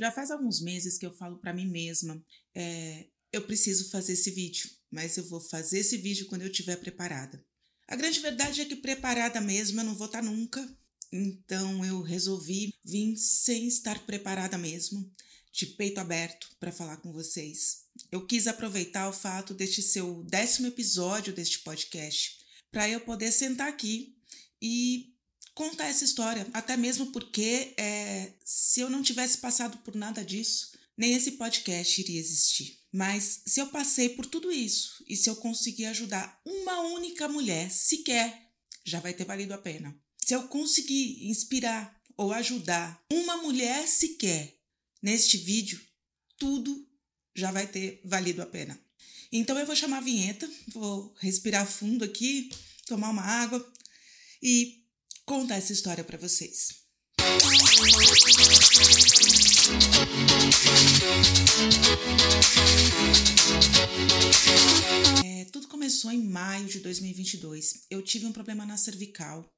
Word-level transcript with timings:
Já 0.00 0.10
faz 0.10 0.30
alguns 0.30 0.62
meses 0.62 0.96
que 0.96 1.04
eu 1.04 1.12
falo 1.12 1.36
para 1.36 1.52
mim 1.52 1.66
mesma, 1.66 2.24
é, 2.54 3.06
eu 3.30 3.42
preciso 3.42 3.90
fazer 3.90 4.14
esse 4.14 4.30
vídeo, 4.30 4.70
mas 4.90 5.18
eu 5.18 5.28
vou 5.28 5.42
fazer 5.42 5.80
esse 5.80 5.98
vídeo 5.98 6.24
quando 6.24 6.40
eu 6.40 6.50
estiver 6.50 6.76
preparada. 6.76 7.44
A 7.86 7.94
grande 7.94 8.18
verdade 8.18 8.62
é 8.62 8.64
que 8.64 8.76
preparada 8.76 9.42
mesmo 9.42 9.78
eu 9.78 9.84
não 9.84 9.94
vou 9.94 10.06
estar 10.06 10.22
tá 10.22 10.24
nunca, 10.24 10.66
então 11.12 11.84
eu 11.84 12.00
resolvi 12.00 12.72
vir 12.82 13.14
sem 13.18 13.66
estar 13.66 14.06
preparada 14.06 14.56
mesmo, 14.56 15.12
de 15.52 15.66
peito 15.66 16.00
aberto 16.00 16.48
para 16.58 16.72
falar 16.72 16.96
com 16.96 17.12
vocês. 17.12 17.82
Eu 18.10 18.26
quis 18.26 18.46
aproveitar 18.46 19.06
o 19.06 19.12
fato 19.12 19.52
deste 19.52 19.82
ser 19.82 20.00
o 20.00 20.22
décimo 20.22 20.68
episódio 20.68 21.34
deste 21.34 21.58
podcast 21.58 22.38
para 22.72 22.88
eu 22.88 23.00
poder 23.00 23.32
sentar 23.32 23.68
aqui 23.68 24.16
e 24.62 25.12
contar 25.54 25.86
essa 25.86 26.04
história. 26.04 26.46
Até 26.52 26.76
mesmo 26.76 27.06
porque 27.06 27.74
é, 27.76 28.32
se 28.44 28.80
eu 28.80 28.90
não 28.90 29.02
tivesse 29.02 29.38
passado 29.38 29.78
por 29.78 29.94
nada 29.94 30.24
disso, 30.24 30.72
nem 30.96 31.14
esse 31.14 31.32
podcast 31.32 32.00
iria 32.00 32.20
existir. 32.20 32.78
Mas 32.92 33.42
se 33.46 33.60
eu 33.60 33.68
passei 33.68 34.10
por 34.10 34.26
tudo 34.26 34.50
isso 34.50 35.04
e 35.08 35.16
se 35.16 35.30
eu 35.30 35.36
conseguir 35.36 35.86
ajudar 35.86 36.40
uma 36.44 36.80
única 36.80 37.28
mulher 37.28 37.70
sequer, 37.70 38.50
já 38.84 39.00
vai 39.00 39.14
ter 39.14 39.24
valido 39.24 39.54
a 39.54 39.58
pena. 39.58 39.96
Se 40.18 40.34
eu 40.34 40.48
conseguir 40.48 41.28
inspirar 41.28 42.00
ou 42.16 42.32
ajudar 42.32 43.02
uma 43.12 43.36
mulher 43.38 43.86
sequer 43.86 44.56
neste 45.02 45.36
vídeo, 45.38 45.80
tudo 46.36 46.86
já 47.34 47.50
vai 47.52 47.66
ter 47.66 48.00
valido 48.04 48.42
a 48.42 48.46
pena. 48.46 48.78
Então 49.32 49.58
eu 49.58 49.66
vou 49.66 49.76
chamar 49.76 49.98
a 49.98 50.02
vinheta, 50.02 50.50
vou 50.68 51.14
respirar 51.20 51.66
fundo 51.66 52.04
aqui, 52.04 52.50
tomar 52.86 53.10
uma 53.10 53.22
água 53.22 53.72
e 54.42 54.79
contar 55.30 55.58
essa 55.58 55.72
história 55.72 56.02
para 56.02 56.18
vocês. 56.18 56.80
É, 65.24 65.44
tudo 65.52 65.68
começou 65.68 66.10
em 66.10 66.20
maio 66.20 66.66
de 66.66 66.80
2022. 66.80 67.86
Eu 67.88 68.02
tive 68.02 68.26
um 68.26 68.32
problema 68.32 68.66
na 68.66 68.76
cervical 68.76 69.48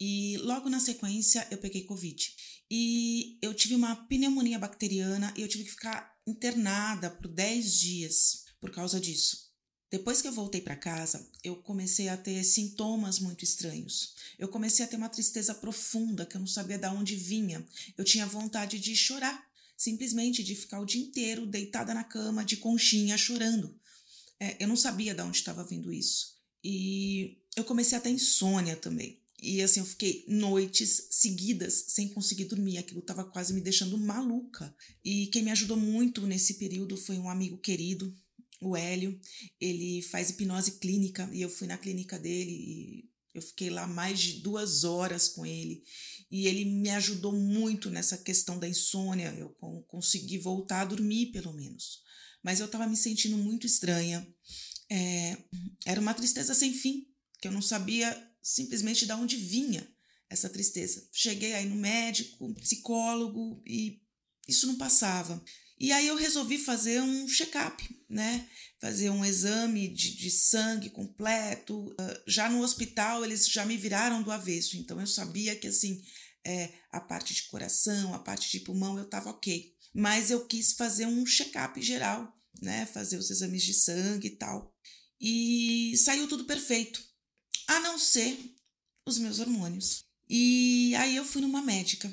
e 0.00 0.38
logo 0.38 0.70
na 0.70 0.80
sequência 0.80 1.46
eu 1.50 1.58
peguei 1.58 1.84
Covid. 1.84 2.34
E 2.70 3.38
eu 3.42 3.52
tive 3.52 3.74
uma 3.74 3.96
pneumonia 4.06 4.58
bacteriana 4.58 5.34
e 5.36 5.42
eu 5.42 5.48
tive 5.48 5.64
que 5.64 5.72
ficar 5.72 6.10
internada 6.26 7.10
por 7.10 7.28
10 7.28 7.74
dias 7.78 8.44
por 8.58 8.70
causa 8.70 8.98
disso. 8.98 9.47
Depois 9.90 10.20
que 10.20 10.28
eu 10.28 10.32
voltei 10.32 10.60
para 10.60 10.76
casa, 10.76 11.26
eu 11.42 11.56
comecei 11.56 12.08
a 12.08 12.16
ter 12.16 12.44
sintomas 12.44 13.18
muito 13.18 13.42
estranhos. 13.42 14.14
Eu 14.38 14.48
comecei 14.48 14.84
a 14.84 14.88
ter 14.88 14.96
uma 14.96 15.08
tristeza 15.08 15.54
profunda 15.54 16.26
que 16.26 16.36
eu 16.36 16.40
não 16.40 16.46
sabia 16.46 16.76
de 16.76 16.86
onde 16.88 17.16
vinha. 17.16 17.66
Eu 17.96 18.04
tinha 18.04 18.26
vontade 18.26 18.78
de 18.78 18.94
chorar, 18.94 19.48
simplesmente 19.76 20.44
de 20.44 20.54
ficar 20.54 20.80
o 20.80 20.84
dia 20.84 21.00
inteiro 21.00 21.46
deitada 21.46 21.94
na 21.94 22.04
cama, 22.04 22.44
de 22.44 22.58
conchinha, 22.58 23.16
chorando. 23.16 23.74
É, 24.38 24.62
eu 24.62 24.68
não 24.68 24.76
sabia 24.76 25.14
de 25.14 25.22
onde 25.22 25.38
estava 25.38 25.64
vindo 25.64 25.90
isso. 25.90 26.36
E 26.62 27.38
eu 27.56 27.64
comecei 27.64 27.96
a 27.96 28.00
ter 28.00 28.10
insônia 28.10 28.76
também. 28.76 29.18
E 29.40 29.62
assim, 29.62 29.80
eu 29.80 29.86
fiquei 29.86 30.24
noites 30.28 31.06
seguidas 31.10 31.86
sem 31.88 32.08
conseguir 32.08 32.44
dormir. 32.44 32.76
Aquilo 32.76 33.00
estava 33.00 33.24
quase 33.24 33.54
me 33.54 33.60
deixando 33.60 33.96
maluca. 33.96 34.74
E 35.02 35.28
quem 35.28 35.42
me 35.42 35.50
ajudou 35.50 35.76
muito 35.76 36.26
nesse 36.26 36.54
período 36.54 36.96
foi 36.96 37.18
um 37.18 37.30
amigo 37.30 37.56
querido, 37.56 38.14
o 38.60 38.76
Hélio, 38.76 39.18
ele 39.60 40.02
faz 40.02 40.30
hipnose 40.30 40.72
clínica 40.72 41.28
e 41.32 41.42
eu 41.42 41.48
fui 41.48 41.66
na 41.66 41.78
clínica 41.78 42.18
dele 42.18 42.50
e 42.50 43.10
eu 43.34 43.42
fiquei 43.42 43.70
lá 43.70 43.86
mais 43.86 44.18
de 44.18 44.40
duas 44.40 44.84
horas 44.84 45.28
com 45.28 45.46
ele 45.46 45.84
e 46.30 46.46
ele 46.46 46.64
me 46.64 46.90
ajudou 46.90 47.32
muito 47.32 47.88
nessa 47.90 48.18
questão 48.18 48.58
da 48.58 48.68
insônia. 48.68 49.34
Eu 49.38 49.50
consegui 49.86 50.38
voltar 50.38 50.82
a 50.82 50.84
dormir, 50.84 51.26
pelo 51.26 51.52
menos. 51.52 52.02
Mas 52.42 52.60
eu 52.60 52.66
estava 52.66 52.86
me 52.86 52.96
sentindo 52.96 53.36
muito 53.36 53.66
estranha. 53.66 54.26
É, 54.90 55.36
era 55.86 56.00
uma 56.00 56.14
tristeza 56.14 56.54
sem 56.54 56.72
fim, 56.72 57.06
que 57.40 57.48
eu 57.48 57.52
não 57.52 57.62
sabia 57.62 58.16
simplesmente 58.42 59.06
de 59.06 59.12
onde 59.12 59.36
vinha 59.36 59.88
essa 60.28 60.48
tristeza. 60.48 61.08
Cheguei 61.12 61.54
aí 61.54 61.66
no 61.66 61.76
médico, 61.76 62.54
psicólogo 62.54 63.62
e 63.66 64.02
isso 64.46 64.66
não 64.66 64.76
passava. 64.76 65.42
E 65.80 65.92
aí 65.92 66.08
eu 66.08 66.16
resolvi 66.16 66.58
fazer 66.58 67.00
um 67.00 67.28
check-up, 67.28 67.88
né? 68.08 68.48
Fazer 68.80 69.10
um 69.10 69.24
exame 69.24 69.88
de, 69.88 70.16
de 70.16 70.30
sangue 70.30 70.90
completo. 70.90 71.86
Uh, 71.92 72.22
já 72.26 72.48
no 72.48 72.62
hospital 72.62 73.24
eles 73.24 73.48
já 73.48 73.64
me 73.64 73.76
viraram 73.76 74.22
do 74.22 74.32
avesso, 74.32 74.76
então 74.76 75.00
eu 75.00 75.06
sabia 75.06 75.54
que 75.54 75.68
assim 75.68 76.02
é, 76.44 76.72
a 76.90 77.00
parte 77.00 77.34
de 77.34 77.44
coração, 77.44 78.14
a 78.14 78.18
parte 78.18 78.50
de 78.50 78.60
pulmão 78.60 78.98
eu 78.98 79.04
estava 79.04 79.30
ok. 79.30 79.72
Mas 79.94 80.30
eu 80.30 80.46
quis 80.46 80.72
fazer 80.72 81.06
um 81.06 81.24
check-up 81.24 81.80
geral, 81.80 82.32
né? 82.60 82.86
Fazer 82.86 83.16
os 83.16 83.30
exames 83.30 83.62
de 83.62 83.74
sangue 83.74 84.28
e 84.28 84.36
tal. 84.36 84.74
E 85.20 85.96
saiu 85.98 86.28
tudo 86.28 86.44
perfeito, 86.44 87.02
a 87.66 87.80
não 87.80 87.98
ser 87.98 88.38
os 89.06 89.18
meus 89.18 89.38
hormônios. 89.38 90.04
E 90.28 90.94
aí 90.96 91.16
eu 91.16 91.24
fui 91.24 91.40
numa 91.40 91.62
médica 91.62 92.10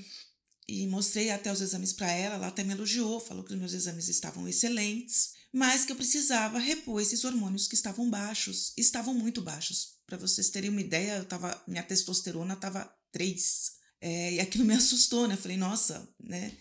e 0.67 0.87
mostrei 0.87 1.29
até 1.29 1.51
os 1.51 1.61
exames 1.61 1.93
para 1.93 2.11
ela, 2.11 2.35
ela 2.35 2.47
até 2.47 2.63
me 2.63 2.73
elogiou, 2.73 3.19
falou 3.19 3.43
que 3.43 3.53
os 3.53 3.59
meus 3.59 3.73
exames 3.73 4.07
estavam 4.07 4.47
excelentes, 4.47 5.33
mas 5.53 5.85
que 5.85 5.91
eu 5.91 5.95
precisava 5.95 6.57
repor 6.57 7.01
esses 7.01 7.23
hormônios 7.23 7.67
que 7.67 7.75
estavam 7.75 8.09
baixos, 8.09 8.73
estavam 8.75 9.13
muito 9.13 9.41
baixos. 9.41 9.95
Para 10.07 10.17
vocês 10.17 10.49
terem 10.49 10.69
uma 10.69 10.81
ideia, 10.81 11.17
eu 11.17 11.25
tava, 11.25 11.63
minha 11.67 11.83
testosterona 11.83 12.55
estava 12.55 12.91
3. 13.11 13.71
É, 14.01 14.33
e 14.33 14.39
aquilo 14.39 14.65
me 14.65 14.73
assustou, 14.75 15.27
né? 15.27 15.35
Eu 15.35 15.39
falei, 15.39 15.57
nossa, 15.57 16.07
né? 16.19 16.57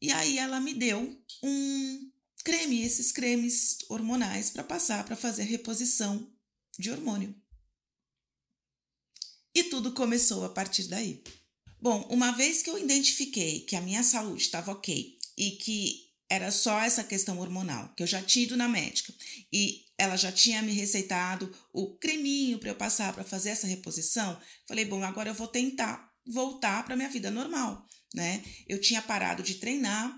E 0.00 0.10
aí 0.10 0.38
ela 0.38 0.60
me 0.60 0.74
deu 0.74 1.00
um 1.42 2.12
creme, 2.44 2.82
esses 2.82 3.12
cremes 3.12 3.78
hormonais 3.88 4.50
para 4.50 4.64
passar 4.64 5.04
para 5.04 5.16
fazer 5.16 5.44
reposição 5.44 6.30
de 6.78 6.90
hormônio. 6.90 7.34
E 9.54 9.64
tudo 9.64 9.92
começou 9.92 10.44
a 10.44 10.48
partir 10.48 10.84
daí. 10.84 11.22
Bom, 11.82 12.06
uma 12.08 12.30
vez 12.30 12.62
que 12.62 12.70
eu 12.70 12.78
identifiquei 12.78 13.62
que 13.62 13.74
a 13.74 13.80
minha 13.80 14.04
saúde 14.04 14.42
estava 14.42 14.70
ok 14.70 15.18
e 15.36 15.50
que 15.50 16.12
era 16.30 16.52
só 16.52 16.80
essa 16.80 17.02
questão 17.02 17.40
hormonal, 17.40 17.92
que 17.96 18.04
eu 18.04 18.06
já 18.06 18.22
tinha 18.22 18.44
ido 18.44 18.56
na 18.56 18.68
médica 18.68 19.12
e 19.52 19.84
ela 19.98 20.16
já 20.16 20.30
tinha 20.30 20.62
me 20.62 20.70
receitado 20.70 21.52
o 21.72 21.96
creminho 21.96 22.60
para 22.60 22.68
eu 22.68 22.76
passar 22.76 23.12
para 23.12 23.24
fazer 23.24 23.50
essa 23.50 23.66
reposição, 23.66 24.40
falei, 24.64 24.84
bom, 24.84 25.02
agora 25.02 25.30
eu 25.30 25.34
vou 25.34 25.48
tentar 25.48 26.08
voltar 26.24 26.84
para 26.84 26.94
minha 26.94 27.08
vida 27.08 27.32
normal, 27.32 27.84
né? 28.14 28.44
Eu 28.68 28.80
tinha 28.80 29.02
parado 29.02 29.42
de 29.42 29.56
treinar, 29.56 30.16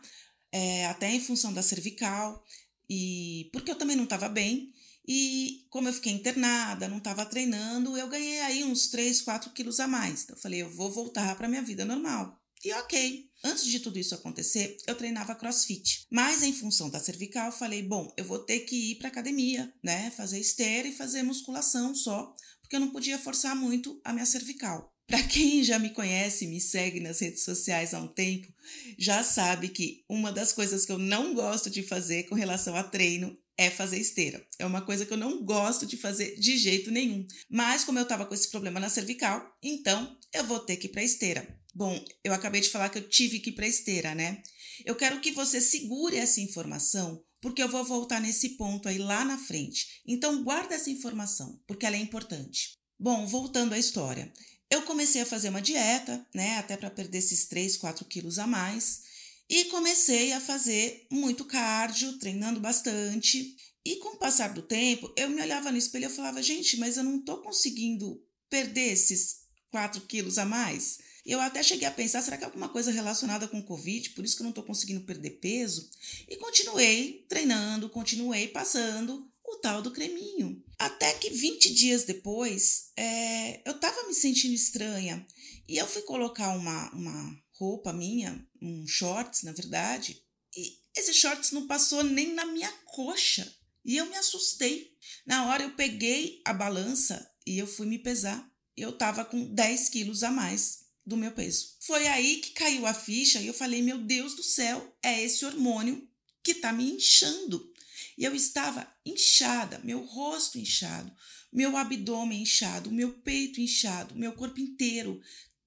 é, 0.52 0.84
até 0.84 1.10
em 1.14 1.20
função 1.20 1.50
da 1.50 1.62
cervical, 1.62 2.44
e 2.90 3.48
porque 3.54 3.70
eu 3.70 3.76
também 3.78 3.96
não 3.96 4.04
estava 4.04 4.28
bem, 4.28 4.70
e 5.06 5.66
como 5.68 5.88
eu 5.88 5.92
fiquei 5.92 6.12
internada, 6.12 6.88
não 6.88 6.98
estava 6.98 7.26
treinando, 7.26 7.96
eu 7.96 8.08
ganhei 8.08 8.40
aí 8.40 8.64
uns 8.64 8.88
3, 8.88 9.20
4 9.22 9.50
quilos 9.50 9.80
a 9.80 9.86
mais. 9.86 10.22
Então 10.22 10.36
eu 10.36 10.40
falei, 10.40 10.62
eu 10.62 10.70
vou 10.70 10.90
voltar 10.90 11.36
para 11.36 11.48
minha 11.48 11.62
vida 11.62 11.84
normal. 11.84 12.40
E 12.64 12.72
ok. 12.72 13.28
Antes 13.44 13.66
de 13.66 13.78
tudo 13.78 13.98
isso 13.98 14.14
acontecer, 14.14 14.78
eu 14.86 14.94
treinava 14.94 15.34
crossfit. 15.34 16.06
Mas 16.10 16.42
em 16.42 16.52
função 16.52 16.88
da 16.88 16.98
cervical, 16.98 17.52
falei, 17.52 17.82
bom, 17.82 18.10
eu 18.16 18.24
vou 18.24 18.38
ter 18.38 18.60
que 18.60 18.92
ir 18.92 18.94
para 18.94 19.08
academia, 19.08 19.70
né? 19.82 20.10
Fazer 20.12 20.40
esteira 20.40 20.88
e 20.88 20.96
fazer 20.96 21.22
musculação 21.22 21.94
só, 21.94 22.34
porque 22.62 22.76
eu 22.76 22.80
não 22.80 22.90
podia 22.90 23.18
forçar 23.18 23.54
muito 23.54 24.00
a 24.02 24.14
minha 24.14 24.24
cervical. 24.24 24.90
Para 25.06 25.22
quem 25.22 25.62
já 25.62 25.78
me 25.78 25.90
conhece, 25.90 26.46
me 26.46 26.58
segue 26.58 26.98
nas 26.98 27.20
redes 27.20 27.44
sociais 27.44 27.92
há 27.92 28.00
um 28.00 28.08
tempo, 28.08 28.50
já 28.98 29.22
sabe 29.22 29.68
que 29.68 30.02
uma 30.08 30.32
das 30.32 30.50
coisas 30.50 30.86
que 30.86 30.92
eu 30.92 30.98
não 30.98 31.34
gosto 31.34 31.68
de 31.68 31.82
fazer 31.82 32.22
com 32.22 32.34
relação 32.34 32.74
a 32.74 32.82
treino 32.82 33.36
é 33.56 33.70
fazer 33.70 33.98
esteira. 33.98 34.44
É 34.58 34.66
uma 34.66 34.82
coisa 34.82 35.06
que 35.06 35.12
eu 35.12 35.16
não 35.16 35.44
gosto 35.44 35.86
de 35.86 35.96
fazer 35.96 36.38
de 36.38 36.56
jeito 36.56 36.90
nenhum. 36.90 37.26
Mas 37.48 37.84
como 37.84 37.98
eu 37.98 38.02
estava 38.02 38.26
com 38.26 38.34
esse 38.34 38.50
problema 38.50 38.80
na 38.80 38.88
cervical, 38.88 39.44
então 39.62 40.16
eu 40.32 40.44
vou 40.44 40.58
ter 40.60 40.76
que 40.76 40.86
ir 40.86 40.90
para 40.90 41.02
esteira. 41.02 41.46
Bom, 41.74 42.04
eu 42.22 42.32
acabei 42.32 42.60
de 42.60 42.68
falar 42.68 42.88
que 42.88 42.98
eu 42.98 43.08
tive 43.08 43.40
que 43.40 43.50
ir 43.50 43.54
para 43.54 43.66
esteira, 43.66 44.14
né? 44.14 44.42
Eu 44.84 44.94
quero 44.94 45.20
que 45.20 45.32
você 45.32 45.60
segure 45.60 46.16
essa 46.16 46.40
informação, 46.40 47.22
porque 47.40 47.62
eu 47.62 47.68
vou 47.68 47.84
voltar 47.84 48.20
nesse 48.20 48.50
ponto 48.50 48.88
aí 48.88 48.98
lá 48.98 49.24
na 49.24 49.38
frente. 49.38 50.00
Então 50.06 50.42
guarda 50.42 50.74
essa 50.74 50.90
informação, 50.90 51.60
porque 51.66 51.86
ela 51.86 51.96
é 51.96 52.00
importante. 52.00 52.78
Bom, 52.98 53.26
voltando 53.26 53.74
à 53.74 53.78
história. 53.78 54.32
Eu 54.70 54.82
comecei 54.82 55.20
a 55.20 55.26
fazer 55.26 55.50
uma 55.50 55.62
dieta, 55.62 56.26
né, 56.34 56.58
até 56.58 56.76
para 56.76 56.90
perder 56.90 57.18
esses 57.18 57.46
3, 57.46 57.76
4 57.76 58.04
quilos 58.06 58.38
a 58.38 58.46
mais. 58.46 59.02
E 59.48 59.66
comecei 59.66 60.32
a 60.32 60.40
fazer 60.40 61.06
muito 61.10 61.44
cardio, 61.44 62.18
treinando 62.18 62.60
bastante. 62.60 63.56
E 63.84 63.96
com 63.96 64.14
o 64.14 64.18
passar 64.18 64.54
do 64.54 64.62
tempo, 64.62 65.12
eu 65.16 65.28
me 65.28 65.42
olhava 65.42 65.70
no 65.70 65.76
espelho 65.76 66.06
e 66.06 66.12
falava, 66.12 66.42
gente, 66.42 66.78
mas 66.78 66.96
eu 66.96 67.04
não 67.04 67.18
estou 67.18 67.42
conseguindo 67.42 68.22
perder 68.48 68.92
esses 68.92 69.44
4 69.70 70.00
quilos 70.02 70.38
a 70.38 70.44
mais. 70.44 70.98
Eu 71.26 71.40
até 71.40 71.62
cheguei 71.62 71.88
a 71.88 71.90
pensar, 71.90 72.22
será 72.22 72.36
que 72.36 72.44
é 72.44 72.46
alguma 72.46 72.68
coisa 72.68 72.90
relacionada 72.90 73.48
com 73.48 73.58
o 73.58 73.64
Covid, 73.64 74.10
por 74.10 74.24
isso 74.24 74.36
que 74.36 74.42
eu 74.42 74.44
não 74.44 74.50
estou 74.50 74.64
conseguindo 74.64 75.04
perder 75.04 75.38
peso? 75.40 75.90
E 76.28 76.36
continuei 76.36 77.24
treinando, 77.28 77.88
continuei 77.88 78.48
passando 78.48 79.30
o 79.44 79.56
tal 79.56 79.82
do 79.82 79.90
creminho. 79.90 80.62
Até 80.78 81.12
que 81.14 81.30
20 81.30 81.72
dias 81.72 82.04
depois, 82.04 82.90
é, 82.96 83.68
eu 83.68 83.74
estava 83.74 84.06
me 84.06 84.14
sentindo 84.14 84.54
estranha. 84.54 85.26
E 85.66 85.76
eu 85.76 85.86
fui 85.86 86.02
colocar 86.02 86.50
uma, 86.56 86.90
uma 86.92 87.43
roupa 87.58 87.92
minha, 87.92 88.46
um 88.60 88.86
shorts, 88.86 89.42
na 89.42 89.52
verdade, 89.52 90.22
E 90.56 90.78
esse 90.96 91.12
shorts 91.12 91.50
não 91.50 91.66
passou 91.66 92.04
nem 92.04 92.32
na 92.32 92.46
minha 92.46 92.70
coxa. 92.84 93.52
E 93.84 93.96
eu 93.96 94.06
me 94.06 94.16
assustei. 94.16 94.96
Na 95.26 95.46
hora 95.46 95.64
eu 95.64 95.74
peguei 95.74 96.40
a 96.44 96.52
balança 96.52 97.28
e 97.44 97.58
eu 97.58 97.66
fui 97.66 97.86
me 97.86 97.98
pesar. 97.98 98.48
Eu 98.76 98.92
tava 98.96 99.24
com 99.24 99.52
10 99.52 99.88
quilos 99.88 100.22
a 100.22 100.30
mais 100.30 100.84
do 101.04 101.16
meu 101.16 101.32
peso. 101.32 101.76
Foi 101.80 102.06
aí 102.06 102.36
que 102.36 102.52
caiu 102.52 102.86
a 102.86 102.94
ficha 102.94 103.40
e 103.40 103.46
eu 103.46 103.54
falei: 103.54 103.82
Meu 103.82 103.98
Deus 103.98 104.34
do 104.34 104.42
céu, 104.42 104.96
é 105.02 105.22
esse 105.22 105.44
hormônio 105.44 106.08
que 106.42 106.54
tá 106.54 106.72
me 106.72 106.92
inchando. 106.92 107.72
E 108.16 108.24
eu 108.24 108.34
estava 108.34 108.88
inchada, 109.04 109.80
meu 109.82 110.04
rosto 110.04 110.56
inchado, 110.56 111.12
meu 111.52 111.76
abdômen 111.76 112.42
inchado, 112.42 112.92
meu 112.92 113.12
peito 113.12 113.60
inchado, 113.60 114.14
meu 114.14 114.32
corpo 114.32 114.60
inteiro 114.60 115.20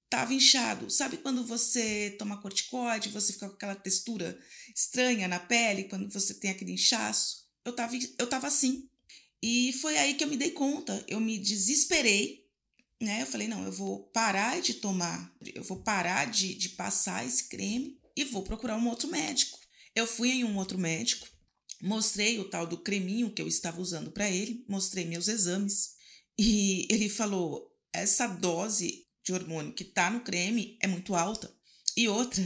estava 0.08 0.32
inchado. 0.32 0.90
Sabe 0.90 1.18
quando 1.18 1.44
você 1.44 2.16
toma 2.18 2.40
corticoide, 2.40 3.10
você 3.10 3.32
fica 3.32 3.48
com 3.48 3.54
aquela 3.54 3.74
textura 3.74 4.38
estranha 4.74 5.28
na 5.28 5.38
pele, 5.38 5.84
quando 5.84 6.10
você 6.10 6.34
tem 6.34 6.50
aquele 6.50 6.72
inchaço? 6.72 7.46
Eu 7.64 7.74
tava, 7.74 7.94
eu 8.18 8.26
tava 8.26 8.46
assim. 8.46 8.88
E 9.42 9.72
foi 9.74 9.96
aí 9.98 10.14
que 10.14 10.24
eu 10.24 10.28
me 10.28 10.36
dei 10.36 10.50
conta. 10.50 11.04
Eu 11.06 11.20
me 11.20 11.38
desesperei, 11.38 12.44
né? 13.00 13.22
Eu 13.22 13.26
falei, 13.26 13.46
não, 13.46 13.64
eu 13.64 13.72
vou 13.72 14.04
parar 14.08 14.60
de 14.60 14.74
tomar, 14.74 15.32
eu 15.54 15.62
vou 15.62 15.82
parar 15.82 16.24
de, 16.24 16.54
de 16.54 16.70
passar 16.70 17.26
esse 17.26 17.48
creme 17.48 18.00
e 18.16 18.24
vou 18.24 18.42
procurar 18.42 18.76
um 18.76 18.88
outro 18.88 19.08
médico. 19.08 19.58
Eu 19.94 20.06
fui 20.06 20.30
em 20.30 20.44
um 20.44 20.56
outro 20.56 20.78
médico, 20.78 21.28
mostrei 21.82 22.38
o 22.38 22.48
tal 22.48 22.66
do 22.66 22.78
creminho 22.78 23.30
que 23.30 23.42
eu 23.42 23.46
estava 23.46 23.80
usando 23.80 24.10
para 24.10 24.28
ele, 24.28 24.64
mostrei 24.68 25.04
meus 25.04 25.28
exames 25.28 25.94
e 26.38 26.86
ele 26.90 27.08
falou: 27.08 27.70
essa 27.92 28.26
dose 28.26 29.07
de 29.28 29.34
hormônio 29.34 29.74
que 29.74 29.84
tá 29.84 30.10
no 30.10 30.20
creme 30.20 30.78
é 30.80 30.86
muito 30.86 31.14
alta. 31.14 31.54
E 31.94 32.08
outra, 32.08 32.42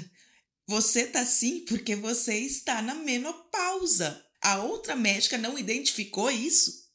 você 0.66 1.06
tá 1.06 1.20
assim 1.20 1.64
porque 1.64 1.94
você 1.94 2.38
está 2.38 2.82
na 2.82 2.94
menopausa. 2.94 4.24
A 4.40 4.58
outra 4.58 4.96
médica 4.96 5.38
não 5.38 5.56
identificou 5.56 6.28
isso? 6.30 6.90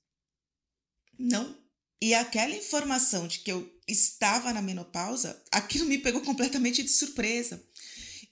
Não. 1.17 1.57
E 2.01 2.13
aquela 2.13 2.53
informação 2.53 3.27
de 3.27 3.39
que 3.39 3.51
eu 3.51 3.73
estava 3.87 4.53
na 4.53 4.61
menopausa, 4.61 5.41
aquilo 5.51 5.85
me 5.85 5.97
pegou 5.97 6.21
completamente 6.21 6.83
de 6.83 6.89
surpresa. 6.89 7.63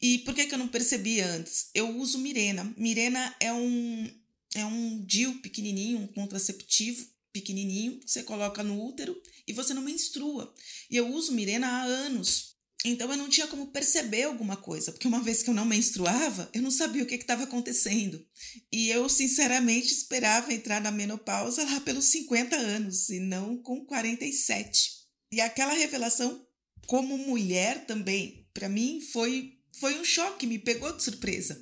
E 0.02 0.20
por 0.20 0.36
que, 0.36 0.46
que 0.46 0.54
eu 0.54 0.60
não 0.60 0.68
percebi 0.68 1.22
antes? 1.22 1.70
Eu 1.74 1.90
uso 1.98 2.20
Mirena. 2.20 2.74
Mirena 2.78 3.34
é 3.40 3.54
um, 3.54 4.12
é 4.54 4.66
um 4.66 5.02
DIU 5.06 5.36
pequenininho, 5.36 6.00
um 6.00 6.08
contraceptivo 6.08 7.15
pequenininho, 7.36 8.00
você 8.06 8.24
coloca 8.24 8.64
no 8.64 8.82
útero 8.82 9.22
e 9.46 9.52
você 9.52 9.74
não 9.74 9.82
menstrua. 9.82 10.54
E 10.90 10.96
eu 10.96 11.14
uso 11.14 11.34
Mirena 11.34 11.68
há 11.68 11.84
anos. 11.84 12.56
Então 12.86 13.12
eu 13.12 13.18
não 13.18 13.28
tinha 13.28 13.48
como 13.48 13.68
perceber 13.68 14.24
alguma 14.24 14.56
coisa, 14.56 14.92
porque 14.94 15.08
uma 15.08 15.22
vez 15.22 15.44
que 15.44 15.50
eu 15.50 15.54
não 15.54 15.66
menstruava, 15.66 16.50
eu 16.54 16.62
não 16.62 16.72
sabia 16.72 17.04
o 17.04 17.06
que 17.06 17.16
estava 17.16 17.44
acontecendo. 17.44 18.26
E 18.72 18.90
eu, 18.90 19.10
sinceramente, 19.10 19.92
esperava 19.92 20.54
entrar 20.54 20.80
na 20.80 20.92
menopausa 20.92 21.66
lá 21.66 21.82
pelos 21.82 22.06
50 22.06 22.56
anos, 22.56 23.10
e 23.10 23.20
não 23.20 23.58
com 23.58 23.86
47. 23.86 24.92
E 25.32 25.42
aquela 25.42 25.74
revelação, 25.74 26.46
como 26.86 27.18
mulher 27.18 27.86
também, 27.86 28.48
para 28.54 28.70
mim 28.70 29.02
foi 29.12 29.52
foi 29.78 30.00
um 30.00 30.06
choque, 30.06 30.48
me 30.48 30.58
pegou 30.58 30.96
de 30.96 31.04
surpresa. 31.04 31.62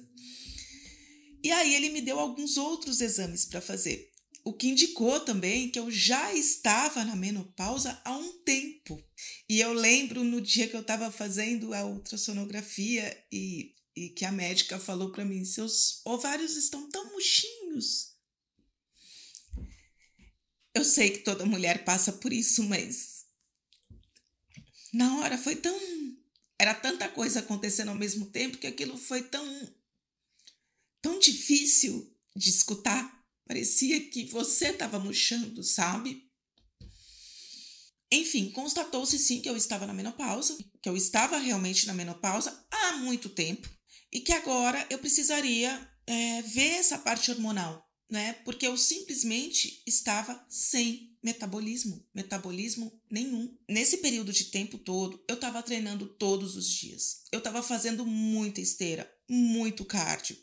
E 1.44 1.52
aí 1.52 1.74
ele 1.74 1.90
me 1.90 2.00
deu 2.00 2.20
alguns 2.20 2.58
outros 2.58 3.02
exames 3.02 3.46
para 3.46 3.60
fazer, 3.60 4.13
o 4.44 4.54
que 4.54 4.68
indicou 4.68 5.20
também 5.22 5.70
que 5.70 5.80
eu 5.80 5.90
já 5.90 6.34
estava 6.34 7.06
na 7.06 7.16
menopausa 7.16 8.00
há 8.04 8.18
um 8.18 8.34
tempo. 8.40 9.02
E 9.48 9.62
eu 9.62 9.72
lembro 9.72 10.24
no 10.24 10.42
dia 10.42 10.68
que 10.68 10.76
eu 10.76 10.82
estava 10.82 11.10
fazendo 11.10 11.74
a 11.74 11.86
ultrassonografia 11.86 13.26
e, 13.32 13.74
e 13.96 14.10
que 14.10 14.26
a 14.26 14.32
médica 14.32 14.78
falou 14.78 15.12
para 15.12 15.24
mim: 15.24 15.46
seus 15.46 16.02
ovários 16.06 16.58
estão 16.58 16.90
tão 16.90 17.12
murchinhos. 17.12 18.14
Eu 20.76 20.84
sei 20.84 21.12
que 21.12 21.20
toda 21.20 21.46
mulher 21.46 21.86
passa 21.86 22.12
por 22.12 22.34
isso, 22.34 22.64
mas 22.64 23.26
na 24.92 25.20
hora 25.20 25.38
foi 25.38 25.56
tão 25.56 25.74
era 26.60 26.74
tanta 26.74 27.10
coisa 27.10 27.40
acontecendo 27.40 27.90
ao 27.90 27.96
mesmo 27.96 28.28
tempo 28.28 28.58
que 28.58 28.68
aquilo 28.68 28.98
foi 28.98 29.22
tão 29.24 29.74
tão 31.02 31.20
difícil 31.20 32.12
de 32.36 32.50
escutar. 32.50 33.23
Parecia 33.54 34.10
que 34.10 34.26
você 34.26 34.70
estava 34.70 34.98
murchando, 34.98 35.64
sabe? 35.64 36.28
Enfim, 38.12 38.50
constatou-se 38.50 39.20
sim 39.20 39.42
que 39.42 39.48
eu 39.48 39.56
estava 39.56 39.86
na 39.86 39.94
menopausa, 39.94 40.58
que 40.82 40.90
eu 40.90 40.98
estava 40.98 41.38
realmente 41.38 41.86
na 41.86 41.94
menopausa 41.94 42.66
há 42.72 42.94
muito 42.94 43.30
tempo 43.30 43.70
e 44.12 44.22
que 44.22 44.34
agora 44.34 44.84
eu 44.90 44.98
precisaria 44.98 45.88
é, 46.08 46.42
ver 46.42 46.80
essa 46.80 46.98
parte 46.98 47.30
hormonal, 47.30 47.88
né? 48.10 48.34
Porque 48.44 48.66
eu 48.66 48.76
simplesmente 48.76 49.84
estava 49.86 50.44
sem 50.50 51.16
metabolismo, 51.22 52.04
metabolismo 52.12 53.00
nenhum. 53.08 53.56
Nesse 53.70 53.98
período 53.98 54.34
de 54.34 54.46
tempo 54.46 54.80
todo, 54.80 55.24
eu 55.30 55.36
estava 55.36 55.62
treinando 55.62 56.08
todos 56.08 56.56
os 56.56 56.68
dias. 56.68 57.22
Eu 57.32 57.38
estava 57.38 57.62
fazendo 57.62 58.04
muita 58.04 58.60
esteira, 58.60 59.08
muito 59.30 59.86
cardio, 59.86 60.36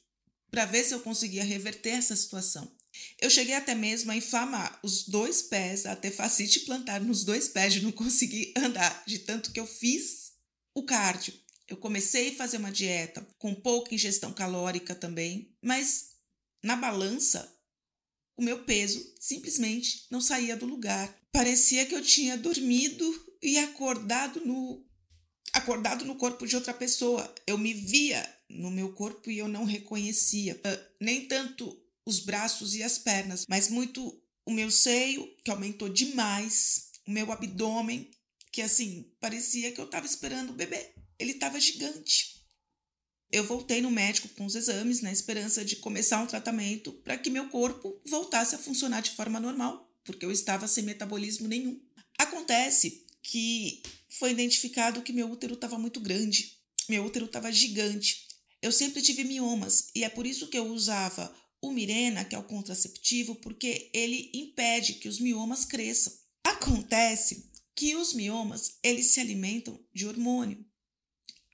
para 0.49 0.65
ver 0.65 0.85
se 0.85 0.95
eu 0.95 1.01
conseguia 1.01 1.43
reverter 1.43 1.91
essa 1.91 2.15
situação. 2.15 2.79
Eu 3.21 3.29
cheguei 3.29 3.55
até 3.55 3.75
mesmo 3.75 4.11
a 4.11 4.17
inflamar 4.17 4.81
os 4.83 5.07
dois 5.07 5.43
pés, 5.43 5.85
a 5.85 5.95
ter 5.95 6.11
facite 6.11 6.61
plantar 6.61 7.01
nos 7.01 7.23
dois 7.23 7.49
pés 7.49 7.75
de 7.75 7.83
não 7.83 7.93
conseguir 7.93 8.53
andar, 8.57 9.03
de 9.07 9.19
tanto 9.19 9.53
que 9.53 9.61
eu 9.61 9.67
fiz 9.67 10.33
o 10.75 10.85
cardio. 10.85 11.35
Eu 11.69 11.77
comecei 11.77 12.31
a 12.31 12.35
fazer 12.35 12.57
uma 12.57 12.73
dieta 12.73 13.27
com 13.39 13.55
pouca 13.55 13.95
ingestão 13.95 14.33
calórica 14.33 14.95
também, 14.95 15.55
mas 15.63 16.11
na 16.63 16.75
balança 16.75 17.53
o 18.37 18.43
meu 18.43 18.65
peso 18.65 19.15
simplesmente 19.21 20.07
não 20.11 20.21
saía 20.21 20.57
do 20.57 20.65
lugar. 20.65 21.15
Parecia 21.31 21.85
que 21.85 21.95
eu 21.95 22.03
tinha 22.03 22.39
dormido 22.39 23.05
e 23.43 23.59
acordado 23.59 24.41
no 24.45 24.85
acordado 25.53 26.05
no 26.05 26.17
corpo 26.17 26.47
de 26.47 26.57
outra 26.57 26.73
pessoa. 26.73 27.33
Eu 27.47 27.59
me 27.59 27.75
via 27.75 28.27
no 28.49 28.71
meu 28.71 28.93
corpo 28.93 29.31
e 29.31 29.39
eu 29.39 29.47
não 29.47 29.65
reconhecia. 29.65 30.55
Uh, 30.57 30.85
nem 31.01 31.27
tanto 31.27 31.80
os 32.11 32.21
braços 32.21 32.75
e 32.75 32.83
as 32.83 32.99
pernas, 32.99 33.47
mas 33.49 33.69
muito 33.69 34.21
o 34.45 34.51
meu 34.51 34.71
seio, 34.71 35.27
que 35.45 35.51
aumentou 35.51 35.89
demais, 35.89 36.91
o 37.07 37.11
meu 37.11 37.31
abdômen, 37.31 38.11
que 38.53 38.61
assim, 38.61 39.11
parecia 39.21 39.71
que 39.73 39.81
eu 39.81 39.85
estava 39.85 40.05
esperando 40.05 40.51
o 40.51 40.55
bebê. 40.55 40.93
Ele 41.19 41.33
estava 41.33 41.61
gigante. 41.61 42.41
Eu 43.31 43.45
voltei 43.45 43.81
no 43.81 43.91
médico 43.91 44.29
com 44.31 44.45
os 44.45 44.57
exames, 44.57 45.01
na 45.01 45.13
esperança 45.13 45.65
de 45.65 45.77
começar 45.77 46.21
um 46.21 46.27
tratamento 46.27 46.93
para 46.93 47.17
que 47.17 47.31
meu 47.31 47.49
corpo 47.49 48.01
voltasse 48.05 48.57
a 48.57 48.59
funcionar 48.59 49.03
de 49.03 49.13
forma 49.13 49.39
normal, 49.39 49.89
porque 50.03 50.25
eu 50.25 50.33
estava 50.33 50.67
sem 50.67 50.83
metabolismo 50.83 51.47
nenhum. 51.47 51.81
Acontece 52.19 53.07
que 53.23 53.83
foi 54.09 54.33
identificado 54.33 55.03
que 55.03 55.13
meu 55.13 55.31
útero 55.31 55.55
estava 55.55 55.79
muito 55.79 56.01
grande, 56.01 56.59
meu 56.89 57.05
útero 57.05 57.27
estava 57.27 57.53
gigante. 57.53 58.27
Eu 58.61 58.73
sempre 58.73 59.01
tive 59.01 59.23
miomas 59.23 59.91
e 59.95 60.03
é 60.03 60.09
por 60.09 60.27
isso 60.27 60.49
que 60.49 60.59
eu 60.59 60.67
usava 60.67 61.33
o 61.63 61.71
Mirena, 61.71 62.25
que 62.25 62.35
é 62.35 62.39
o 62.39 62.45
contraceptivo, 62.45 63.35
porque 63.37 63.91
ele 63.93 64.31
impede 64.35 64.95
que 64.95 65.09
os 65.09 65.21
miomas 65.21 65.65
cresçam. 65.65 66.13
Acontece 66.45 67.51
que 67.75 67.97
os 67.97 68.13
miomas, 68.13 68.79
eles 68.83 69.07
se 69.07 69.21
alimentam 69.21 69.79
de 69.93 70.07
hormônio. 70.07 70.65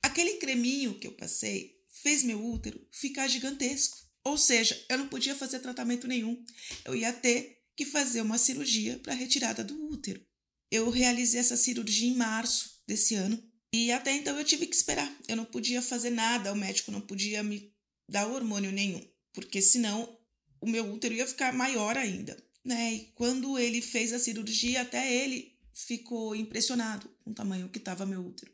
Aquele 0.03 0.35
creminho 0.35 0.99
que 0.99 1.07
eu 1.07 1.13
passei 1.13 1.77
fez 2.03 2.23
meu 2.23 2.45
útero 2.45 2.81
ficar 2.93 3.29
gigantesco. 3.29 3.99
Ou 4.25 4.37
seja, 4.37 4.85
eu 4.89 4.99
não 4.99 5.09
podia 5.09 5.35
fazer 5.35 5.61
tratamento 5.61 6.07
nenhum. 6.07 6.45
Eu 6.85 6.95
ia 6.95 7.13
ter 7.13 7.63
que 7.77 7.85
fazer 7.85 8.21
uma 8.21 8.39
cirurgia 8.39 8.99
para 8.99 9.15
retirada 9.15 9.63
do 9.63 9.89
útero. 9.89 10.25
Eu 10.71 10.91
realizei 10.91 11.39
essa 11.39 11.57
cirurgia 11.57 12.09
em 12.09 12.17
março 12.17 12.83
desse 12.87 13.15
ano 13.15 13.41
e 13.73 13.93
até 13.93 14.13
então 14.13 14.37
eu 14.39 14.45
tive 14.45 14.67
que 14.67 14.75
esperar. 14.75 15.15
Eu 15.29 15.37
não 15.37 15.45
podia 15.45 15.83
fazer 15.83 16.11
nada, 16.11 16.53
o 16.53 16.57
médico 16.57 16.91
não 16.91 17.01
podia 17.01 17.43
me 17.43 17.73
dar 18.09 18.27
hormônio 18.27 18.73
nenhum, 18.73 19.07
porque 19.37 19.61
senão 19.61 20.19
o 20.63 20.67
meu 20.67 20.91
útero 20.91 21.13
ia 21.13 21.27
ficar 21.27 21.53
maior 21.53 21.95
ainda. 21.95 22.35
Né? 22.65 22.95
E 22.95 23.01
quando 23.15 23.59
ele 23.59 23.83
fez 23.83 24.15
a 24.15 24.19
cirurgia, 24.19 24.81
até 24.81 25.15
ele 25.15 25.55
ficou 25.75 26.35
impressionado 26.35 27.07
com 27.23 27.31
o 27.31 27.35
tamanho 27.35 27.69
que 27.69 27.77
estava 27.77 28.07
meu 28.07 28.25
útero. 28.27 28.51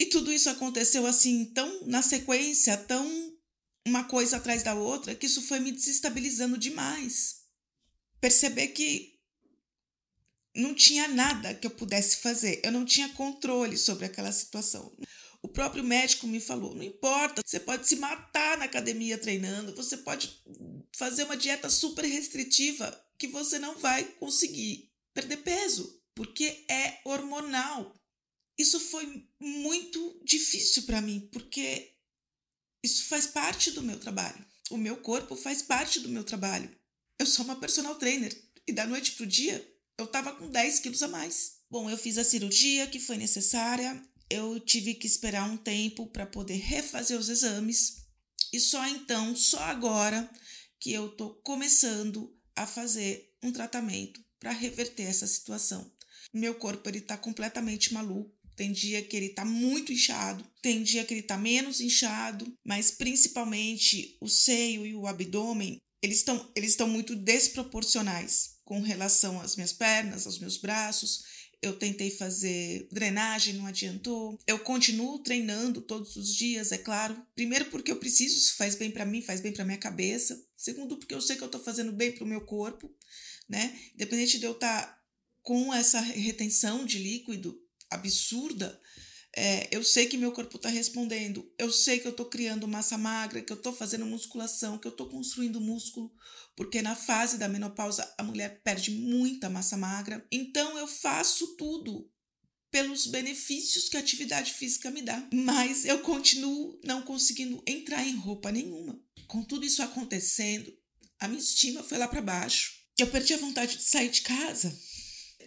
E 0.00 0.06
tudo 0.06 0.32
isso 0.32 0.48
aconteceu 0.48 1.06
assim, 1.06 1.44
tão 1.44 1.86
na 1.86 2.00
sequência, 2.00 2.74
tão 2.78 3.06
uma 3.86 4.04
coisa 4.04 4.38
atrás 4.38 4.62
da 4.62 4.74
outra, 4.74 5.14
que 5.14 5.26
isso 5.26 5.42
foi 5.42 5.60
me 5.60 5.72
desestabilizando 5.72 6.56
demais. 6.56 7.42
Perceber 8.18 8.68
que 8.68 9.20
não 10.56 10.74
tinha 10.74 11.06
nada 11.06 11.54
que 11.54 11.66
eu 11.66 11.70
pudesse 11.70 12.16
fazer, 12.16 12.62
eu 12.64 12.72
não 12.72 12.86
tinha 12.86 13.10
controle 13.10 13.76
sobre 13.76 14.06
aquela 14.06 14.32
situação. 14.32 14.90
O 15.42 15.48
próprio 15.48 15.84
médico 15.84 16.26
me 16.26 16.40
falou: 16.40 16.74
não 16.74 16.82
importa, 16.82 17.42
você 17.44 17.60
pode 17.60 17.86
se 17.86 17.96
matar 17.96 18.58
na 18.58 18.64
academia 18.64 19.18
treinando, 19.18 19.74
você 19.74 19.96
pode 19.98 20.42
fazer 20.96 21.24
uma 21.24 21.36
dieta 21.36 21.70
super 21.70 22.04
restritiva 22.04 22.98
que 23.18 23.28
você 23.28 23.58
não 23.58 23.78
vai 23.78 24.04
conseguir 24.04 24.92
perder 25.14 25.38
peso, 25.38 26.02
porque 26.14 26.64
é 26.70 27.00
hormonal. 27.04 27.94
Isso 28.58 28.80
foi 28.80 29.28
muito 29.40 30.20
difícil 30.24 30.82
para 30.82 31.00
mim, 31.00 31.28
porque 31.32 31.94
Isso 32.82 33.04
faz 33.04 33.26
parte 33.26 33.70
do 33.70 33.82
meu 33.82 33.98
trabalho. 33.98 34.44
O 34.70 34.76
meu 34.76 34.96
corpo 34.98 35.34
faz 35.34 35.62
parte 35.62 36.00
do 36.00 36.08
meu 36.08 36.24
trabalho. 36.24 36.70
Eu 37.18 37.26
sou 37.26 37.44
uma 37.44 37.56
personal 37.56 37.96
trainer 37.96 38.36
e 38.66 38.72
da 38.72 38.86
noite 38.86 39.12
pro 39.12 39.26
dia 39.26 39.66
eu 39.98 40.06
tava 40.06 40.32
com 40.32 40.48
10 40.48 40.80
quilos 40.80 41.02
a 41.02 41.08
mais. 41.08 41.58
Bom, 41.70 41.90
eu 41.90 41.98
fiz 41.98 42.16
a 42.18 42.24
cirurgia 42.24 42.86
que 42.86 43.00
foi 43.00 43.16
necessária, 43.16 44.00
eu 44.30 44.60
tive 44.60 44.94
que 44.94 45.06
esperar 45.06 45.48
um 45.48 45.56
tempo 45.56 46.06
para 46.06 46.26
poder 46.26 46.56
refazer 46.56 47.18
os 47.18 47.28
exames 47.28 48.08
e 48.52 48.60
só 48.60 48.86
então, 48.86 49.36
só 49.36 49.60
agora, 49.60 50.28
que 50.80 50.92
eu 50.92 51.10
tô 51.10 51.34
começando 51.42 52.34
a 52.56 52.66
fazer 52.66 53.34
um 53.42 53.52
tratamento 53.52 54.20
para 54.38 54.52
reverter 54.52 55.04
essa 55.04 55.26
situação. 55.26 55.90
Meu 56.32 56.54
corpo 56.54 56.88
ele 56.88 57.00
tá 57.00 57.16
completamente 57.16 57.92
maluco. 57.92 58.36
Tem 58.56 58.72
dia 58.72 59.02
que 59.02 59.16
ele 59.16 59.28
tá 59.28 59.44
muito 59.44 59.92
inchado, 59.92 60.44
tem 60.60 60.82
dia 60.82 61.04
que 61.04 61.14
ele 61.14 61.22
tá 61.22 61.38
menos 61.38 61.80
inchado, 61.80 62.52
mas 62.64 62.90
principalmente 62.90 64.16
o 64.20 64.28
seio 64.28 64.84
e 64.84 64.96
o 64.96 65.06
abdômen, 65.06 65.78
eles 66.02 66.18
estão 66.18 66.50
eles 66.56 66.70
estão 66.70 66.88
muito 66.88 67.14
desproporcionais 67.14 68.56
com 68.64 68.80
relação 68.80 69.40
às 69.40 69.54
minhas 69.54 69.72
pernas, 69.72 70.26
aos 70.26 70.40
meus 70.40 70.56
braços. 70.56 71.22
Eu 71.60 71.76
tentei 71.76 72.10
fazer 72.10 72.88
drenagem, 72.92 73.54
não 73.54 73.66
adiantou. 73.66 74.38
Eu 74.46 74.58
continuo 74.60 75.18
treinando 75.18 75.80
todos 75.80 76.16
os 76.16 76.34
dias, 76.34 76.70
é 76.70 76.78
claro. 76.78 77.20
Primeiro 77.34 77.66
porque 77.66 77.90
eu 77.90 77.96
preciso, 77.96 78.36
isso 78.36 78.56
faz 78.56 78.76
bem 78.76 78.90
para 78.90 79.04
mim, 79.04 79.22
faz 79.22 79.40
bem 79.40 79.52
para 79.52 79.64
minha 79.64 79.78
cabeça. 79.78 80.40
Segundo 80.56 80.96
porque 80.96 81.14
eu 81.14 81.20
sei 81.20 81.36
que 81.36 81.42
eu 81.42 81.48
tô 81.48 81.58
fazendo 81.58 81.92
bem 81.92 82.12
para 82.12 82.24
o 82.24 82.28
meu 82.28 82.40
corpo, 82.42 82.94
né? 83.48 83.76
Independente 83.94 84.38
de 84.38 84.46
eu 84.46 84.52
estar 84.52 84.82
tá 84.82 85.02
com 85.42 85.72
essa 85.74 86.00
retenção 86.00 86.84
de 86.84 86.98
líquido 86.98 87.60
absurda, 87.90 88.78
é, 89.36 89.68
eu 89.70 89.84
sei 89.84 90.06
que 90.06 90.16
meu 90.16 90.32
corpo 90.32 90.56
está 90.56 90.68
respondendo, 90.68 91.50
eu 91.58 91.70
sei 91.70 91.98
que 91.98 92.06
eu 92.06 92.10
estou 92.10 92.26
criando 92.26 92.66
massa 92.66 92.96
magra, 92.96 93.42
que 93.42 93.52
eu 93.52 93.56
estou 93.56 93.72
fazendo 93.72 94.06
musculação, 94.06 94.78
que 94.78 94.86
eu 94.86 94.92
estou 94.92 95.08
construindo 95.08 95.60
músculo, 95.60 96.12
porque 96.56 96.82
na 96.82 96.96
fase 96.96 97.38
da 97.38 97.48
menopausa 97.48 98.12
a 98.18 98.22
mulher 98.22 98.60
perde 98.62 98.90
muita 98.90 99.48
massa 99.48 99.76
magra. 99.76 100.26
Então 100.32 100.78
eu 100.78 100.88
faço 100.88 101.56
tudo 101.56 102.10
pelos 102.70 103.06
benefícios 103.06 103.88
que 103.88 103.96
a 103.96 104.00
atividade 104.00 104.52
física 104.52 104.90
me 104.90 105.02
dá, 105.02 105.26
mas 105.32 105.84
eu 105.84 106.00
continuo 106.00 106.78
não 106.84 107.02
conseguindo 107.02 107.62
entrar 107.66 108.04
em 108.04 108.16
roupa 108.16 108.50
nenhuma. 108.50 109.00
Com 109.26 109.42
tudo 109.42 109.64
isso 109.64 109.82
acontecendo, 109.82 110.72
a 111.20 111.28
minha 111.28 111.40
estima 111.40 111.82
foi 111.82 111.98
lá 111.98 112.08
para 112.08 112.20
baixo. 112.20 112.72
Eu 112.98 113.06
perdi 113.06 113.34
a 113.34 113.38
vontade 113.38 113.76
de 113.76 113.84
sair 113.84 114.10
de 114.10 114.22
casa. 114.22 114.76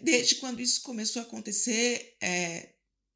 Desde 0.02 0.36
quando 0.36 0.62
isso 0.62 0.82
começou 0.82 1.22
a 1.22 1.26
acontecer, 1.26 2.16
é, 2.22 2.70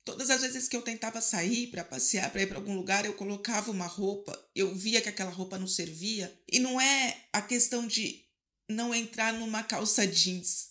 Todas 0.05 0.29
as 0.29 0.41
vezes 0.41 0.69
que 0.69 0.75
eu 0.75 0.83
tentava 0.83 1.19
sair 1.19 1.67
para 1.67 1.83
passear, 1.83 2.31
para 2.31 2.43
ir 2.43 2.45
para 2.45 2.57
algum 2.57 2.75
lugar, 2.75 3.05
eu 3.05 3.13
colocava 3.15 3.71
uma 3.71 3.87
roupa, 3.87 4.39
eu 4.55 4.73
via 4.75 5.01
que 5.01 5.09
aquela 5.09 5.31
roupa 5.31 5.57
não 5.57 5.67
servia. 5.67 6.31
E 6.49 6.59
não 6.59 6.79
é 6.79 7.25
a 7.33 7.41
questão 7.41 7.87
de 7.87 8.23
não 8.69 8.93
entrar 8.93 9.33
numa 9.33 9.63
calça 9.63 10.05
jeans. 10.05 10.69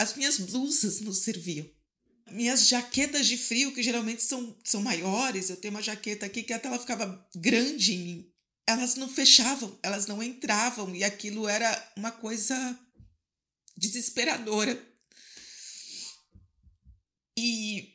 As 0.00 0.16
minhas 0.16 0.36
blusas 0.36 1.00
não 1.00 1.12
serviam. 1.12 1.70
Minhas 2.32 2.66
jaquetas 2.66 3.28
de 3.28 3.36
frio, 3.36 3.72
que 3.72 3.84
geralmente 3.84 4.24
são, 4.24 4.58
são 4.64 4.82
maiores, 4.82 5.48
eu 5.48 5.56
tenho 5.56 5.74
uma 5.74 5.82
jaqueta 5.82 6.26
aqui 6.26 6.42
que 6.42 6.52
até 6.52 6.66
ela 6.66 6.78
ficava 6.78 7.28
grande 7.36 7.94
em 7.94 7.98
mim. 7.98 8.32
Elas 8.66 8.96
não 8.96 9.08
fechavam, 9.08 9.78
elas 9.80 10.06
não 10.06 10.20
entravam, 10.20 10.92
e 10.94 11.04
aquilo 11.04 11.48
era 11.48 11.92
uma 11.96 12.10
coisa 12.10 12.78
desesperadora. 13.76 14.80
E 17.38 17.92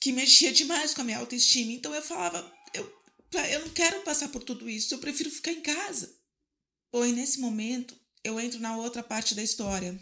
que 0.00 0.12
mexia 0.12 0.52
demais 0.52 0.94
com 0.94 1.02
a 1.02 1.04
minha 1.04 1.18
autoestima. 1.18 1.72
Então 1.72 1.94
eu 1.94 2.02
falava, 2.02 2.52
eu, 2.72 3.02
eu 3.50 3.60
não 3.60 3.70
quero 3.70 4.00
passar 4.02 4.28
por 4.28 4.42
tudo 4.42 4.68
isso, 4.68 4.94
eu 4.94 4.98
prefiro 4.98 5.30
ficar 5.30 5.52
em 5.52 5.60
casa. 5.60 6.18
E 6.92 7.12
nesse 7.12 7.38
momento 7.38 7.98
eu 8.24 8.40
entro 8.40 8.58
na 8.60 8.76
outra 8.76 9.02
parte 9.02 9.34
da 9.34 9.42
história. 9.42 9.98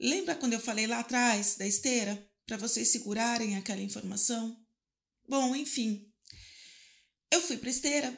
Lembra 0.00 0.34
quando 0.34 0.54
eu 0.54 0.60
falei 0.60 0.86
lá 0.86 0.98
atrás 1.00 1.56
da 1.56 1.66
esteira 1.66 2.28
para 2.46 2.56
vocês 2.56 2.88
segurarem 2.88 3.56
aquela 3.56 3.80
informação? 3.80 4.56
Bom, 5.28 5.54
enfim. 5.54 6.10
Eu 7.30 7.40
fui 7.40 7.56
para 7.56 7.70
esteira. 7.70 8.16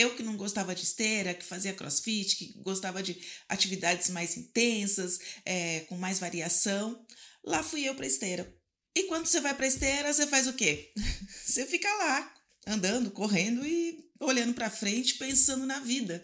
Eu 0.00 0.14
que 0.14 0.22
não 0.22 0.36
gostava 0.36 0.74
de 0.74 0.84
esteira, 0.84 1.34
que 1.34 1.44
fazia 1.44 1.74
crossfit, 1.74 2.36
que 2.36 2.52
gostava 2.62 3.02
de 3.02 3.20
atividades 3.48 4.08
mais 4.10 4.36
intensas, 4.36 5.18
é, 5.44 5.80
com 5.80 5.98
mais 5.98 6.20
variação, 6.20 7.04
lá 7.44 7.64
fui 7.64 7.82
eu 7.82 7.96
para 7.96 8.06
esteira. 8.06 8.57
E 8.98 9.04
quando 9.04 9.26
você 9.26 9.40
vai 9.40 9.54
para 9.54 9.64
esteira, 9.64 10.12
você 10.12 10.26
faz 10.26 10.48
o 10.48 10.52
quê? 10.52 10.92
Você 11.46 11.64
fica 11.64 11.88
lá, 11.88 12.34
andando, 12.66 13.12
correndo 13.12 13.64
e 13.64 14.04
olhando 14.18 14.52
para 14.54 14.68
frente, 14.68 15.14
pensando 15.14 15.64
na 15.64 15.78
vida. 15.78 16.20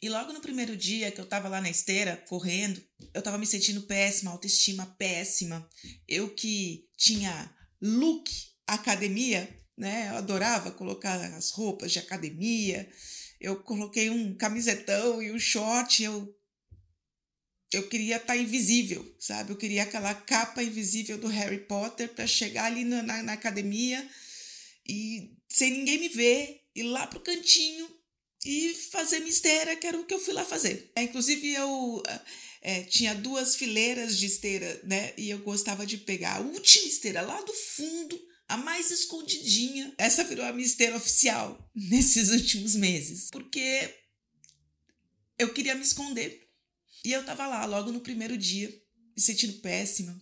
E 0.00 0.08
logo 0.08 0.32
no 0.32 0.40
primeiro 0.40 0.74
dia 0.74 1.10
que 1.12 1.20
eu 1.20 1.26
tava 1.26 1.46
lá 1.46 1.60
na 1.60 1.68
esteira, 1.68 2.16
correndo, 2.26 2.82
eu 3.12 3.20
tava 3.20 3.36
me 3.36 3.46
sentindo 3.46 3.82
péssima, 3.82 4.30
autoestima 4.30 4.86
péssima. 4.98 5.68
Eu 6.08 6.34
que 6.34 6.88
tinha 6.96 7.54
look 7.82 8.30
academia, 8.66 9.62
né? 9.76 10.08
Eu 10.08 10.16
adorava 10.16 10.70
colocar 10.70 11.16
as 11.34 11.50
roupas 11.50 11.92
de 11.92 11.98
academia. 11.98 12.88
Eu 13.38 13.62
coloquei 13.62 14.08
um 14.08 14.34
camisetão 14.34 15.22
e 15.22 15.30
um 15.30 15.38
short, 15.38 16.02
eu 16.02 16.34
eu 17.76 17.88
queria 17.88 18.16
estar 18.16 18.28
tá 18.28 18.36
invisível, 18.36 19.14
sabe? 19.18 19.52
Eu 19.52 19.56
queria 19.56 19.82
aquela 19.82 20.14
capa 20.14 20.62
invisível 20.62 21.18
do 21.18 21.28
Harry 21.28 21.58
Potter 21.58 22.08
para 22.08 22.26
chegar 22.26 22.64
ali 22.64 22.84
na, 22.84 23.02
na, 23.02 23.22
na, 23.22 23.32
academia 23.34 24.08
e 24.88 25.36
sem 25.48 25.70
ninguém 25.70 25.98
me 25.98 26.08
ver, 26.08 26.62
ir 26.74 26.84
lá 26.84 27.06
pro 27.06 27.20
cantinho 27.20 27.88
e 28.44 28.72
fazer 28.92 29.18
minha 29.18 29.30
esteira, 29.30 29.76
que 29.76 29.86
era 29.86 29.98
o 29.98 30.04
que 30.04 30.14
eu 30.14 30.20
fui 30.20 30.32
lá 30.32 30.44
fazer. 30.44 30.90
É, 30.94 31.02
inclusive, 31.02 31.52
eu 31.52 32.02
é, 32.62 32.82
tinha 32.82 33.14
duas 33.14 33.56
fileiras 33.56 34.16
de 34.16 34.26
esteira, 34.26 34.80
né? 34.84 35.12
E 35.18 35.28
eu 35.28 35.38
gostava 35.40 35.84
de 35.84 35.98
pegar 35.98 36.36
a 36.36 36.40
última 36.40 36.88
esteira 36.88 37.20
lá 37.20 37.40
do 37.42 37.52
fundo, 37.52 38.18
a 38.48 38.56
mais 38.56 38.90
escondidinha. 38.90 39.92
Essa 39.98 40.24
virou 40.24 40.44
a 40.44 40.52
minha 40.52 40.66
esteira 40.66 40.96
oficial 40.96 41.58
nesses 41.74 42.30
últimos 42.30 42.74
meses, 42.74 43.28
porque 43.30 43.94
eu 45.38 45.52
queria 45.52 45.74
me 45.74 45.82
esconder 45.82 46.45
e 47.06 47.12
eu 47.12 47.24
tava 47.24 47.46
lá, 47.46 47.64
logo 47.66 47.92
no 47.92 48.00
primeiro 48.00 48.36
dia, 48.36 48.68
me 49.16 49.22
sentindo 49.22 49.60
péssima. 49.60 50.20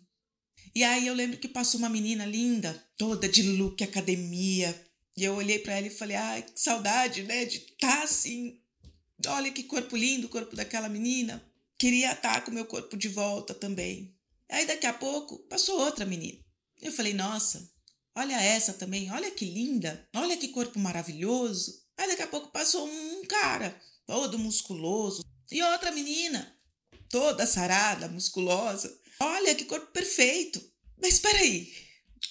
E 0.75 0.85
aí 0.85 1.07
eu 1.07 1.15
lembro 1.15 1.39
que 1.39 1.49
passou 1.49 1.79
uma 1.79 1.89
menina 1.89 2.27
linda, 2.27 2.75
toda 2.99 3.27
de 3.27 3.43
look 3.43 3.83
academia. 3.83 4.87
E 5.17 5.25
eu 5.25 5.35
olhei 5.35 5.59
para 5.59 5.79
ela 5.79 5.87
e 5.87 5.91
falei: 5.91 6.15
ai, 6.15 6.43
que 6.43 6.61
saudade, 6.61 7.23
né? 7.23 7.47
De 7.47 7.57
estar 7.57 7.89
tá 7.89 8.03
assim. 8.03 8.61
Olha 9.27 9.51
que 9.51 9.63
corpo 9.63 9.97
lindo 9.97 10.27
o 10.27 10.29
corpo 10.29 10.55
daquela 10.55 10.91
menina. 10.91 11.43
Queria 11.79 12.13
estar 12.13 12.35
tá 12.35 12.41
com 12.43 12.51
o 12.51 12.55
meu 12.55 12.67
corpo 12.67 12.99
de 12.99 13.09
volta 13.09 13.55
também. 13.55 14.15
Aí 14.51 14.67
daqui 14.67 14.87
a 14.87 14.93
pouco 14.93 15.39
passou 15.49 15.81
outra 15.81 16.05
menina. 16.05 16.39
Eu 16.83 16.93
falei: 16.93 17.15
nossa, 17.15 17.67
olha 18.15 18.39
essa 18.39 18.75
também, 18.75 19.11
olha 19.11 19.31
que 19.31 19.47
linda, 19.47 20.07
olha 20.15 20.37
que 20.37 20.49
corpo 20.49 20.79
maravilhoso. 20.79 21.83
Aí 21.97 22.09
daqui 22.09 22.23
a 22.23 22.29
pouco 22.29 22.53
passou 22.53 22.87
um 22.87 23.25
cara, 23.25 23.75
todo 24.07 24.39
musculoso, 24.39 25.25
e 25.51 25.63
outra 25.63 25.91
menina, 25.91 26.55
toda 27.15 27.47
sarada, 27.47 28.09
musculosa. 28.09 28.93
Olha 29.21 29.55
que 29.55 29.67
corpo 29.67 29.87
perfeito. 29.93 30.61
Mas 31.01 31.15
espera 31.15 31.39
aí. 31.39 31.73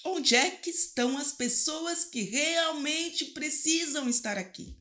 Onde 0.04 0.36
é 0.36 0.50
que 0.50 0.68
estão 0.68 1.16
as 1.16 1.32
pessoas 1.32 2.04
que 2.04 2.20
realmente 2.20 3.24
precisam 3.26 4.10
estar 4.10 4.36
aqui? 4.36 4.76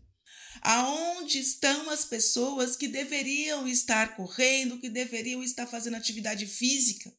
Aonde 0.62 1.40
estão 1.40 1.90
as 1.90 2.04
pessoas 2.04 2.76
que 2.76 2.90
deveriam 2.90 3.66
estar 3.66 4.18
correndo, 4.18 4.78
que 4.78 4.90
deveriam 4.90 5.42
estar 5.42 5.68
fazendo 5.68 5.96
atividade 5.96 6.48
física? 6.48 7.10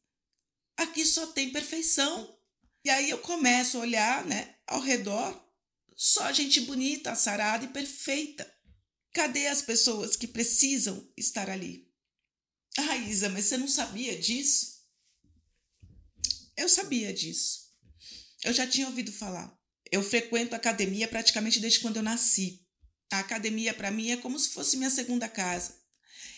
Aqui 0.76 1.06
só 1.06 1.28
tem 1.28 1.52
perfeição. 1.52 2.38
E 2.84 2.90
aí 2.90 3.08
eu 3.08 3.18
começo 3.18 3.78
a 3.78 3.80
olhar, 3.80 4.26
né, 4.26 4.56
ao 4.66 4.80
redor, 4.80 5.42
só 5.96 6.30
gente 6.32 6.60
bonita, 6.60 7.14
sarada 7.14 7.64
e 7.64 7.68
perfeita. 7.68 8.46
Cadê 9.14 9.46
as 9.46 9.62
pessoas 9.62 10.16
que 10.16 10.26
precisam 10.26 11.10
estar 11.16 11.48
ali? 11.48 11.93
Ah, 12.76 12.96
Isa, 12.96 13.28
mas 13.28 13.46
você 13.46 13.56
não 13.56 13.68
sabia 13.68 14.18
disso? 14.18 14.74
Eu 16.56 16.68
sabia 16.68 17.12
disso. 17.12 17.72
Eu 18.42 18.52
já 18.52 18.66
tinha 18.66 18.86
ouvido 18.86 19.12
falar. 19.12 19.56
Eu 19.90 20.02
frequento 20.02 20.54
academia 20.54 21.06
praticamente 21.06 21.60
desde 21.60 21.80
quando 21.80 21.96
eu 21.96 22.02
nasci. 22.02 22.64
A 23.12 23.20
academia 23.20 23.72
para 23.72 23.90
mim 23.90 24.10
é 24.10 24.16
como 24.16 24.38
se 24.38 24.50
fosse 24.50 24.76
minha 24.76 24.90
segunda 24.90 25.28
casa. 25.28 25.76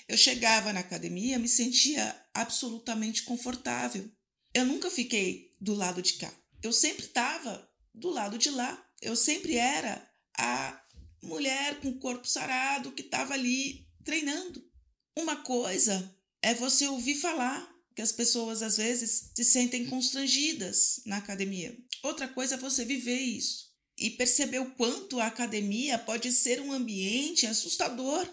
Eu 0.08 0.16
chegava 0.16 0.72
na 0.72 0.80
academia, 0.80 1.38
me 1.38 1.48
sentia 1.48 2.14
absolutamente 2.32 3.22
confortável. 3.22 4.10
Eu 4.54 4.64
nunca 4.64 4.90
fiquei 4.90 5.54
do 5.60 5.74
lado 5.74 6.00
de 6.02 6.14
cá. 6.14 6.32
Eu 6.62 6.72
sempre 6.72 7.06
estava 7.06 7.68
do 7.94 8.10
lado 8.10 8.38
de 8.38 8.50
lá. 8.50 8.86
Eu 9.00 9.16
sempre 9.16 9.56
era 9.56 10.06
a 10.38 10.80
mulher 11.22 11.80
com 11.80 11.88
o 11.88 11.98
corpo 11.98 12.26
sarado 12.26 12.92
que 12.92 13.02
estava 13.02 13.34
ali 13.34 13.88
treinando. 14.04 14.64
Uma 15.16 15.36
coisa 15.36 16.15
é 16.46 16.54
você 16.54 16.86
ouvir 16.86 17.16
falar 17.16 17.68
que 17.92 18.00
as 18.00 18.12
pessoas 18.12 18.62
às 18.62 18.76
vezes 18.76 19.32
se 19.34 19.42
sentem 19.42 19.84
constrangidas 19.86 21.00
na 21.04 21.16
academia. 21.16 21.76
Outra 22.04 22.28
coisa 22.28 22.54
é 22.54 22.58
você 22.58 22.84
viver 22.84 23.18
isso. 23.18 23.66
e 23.98 24.10
perceber 24.10 24.60
o 24.60 24.70
quanto 24.72 25.18
a 25.18 25.26
academia 25.26 25.98
pode 25.98 26.30
ser 26.30 26.60
um 26.60 26.70
ambiente 26.70 27.46
assustador 27.46 28.24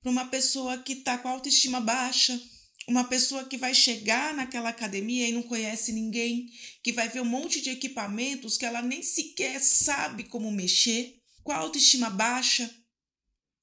para 0.00 0.12
uma 0.12 0.26
pessoa 0.26 0.78
que 0.78 0.92
está 0.92 1.18
com 1.18 1.26
a 1.26 1.32
autoestima 1.32 1.80
baixa, 1.80 2.40
uma 2.86 3.04
pessoa 3.04 3.44
que 3.44 3.56
vai 3.56 3.74
chegar 3.74 4.34
naquela 4.34 4.68
academia 4.68 5.26
e 5.26 5.32
não 5.32 5.42
conhece 5.42 5.92
ninguém, 5.92 6.48
que 6.82 6.92
vai 6.92 7.08
ver 7.08 7.22
um 7.22 7.24
monte 7.24 7.60
de 7.60 7.70
equipamentos 7.70 8.56
que 8.56 8.66
ela 8.66 8.82
nem 8.82 9.02
sequer 9.02 9.60
sabe 9.60 10.24
como 10.24 10.52
mexer, 10.52 11.18
com 11.42 11.50
a 11.50 11.56
autoestima 11.56 12.08
baixa, 12.08 12.72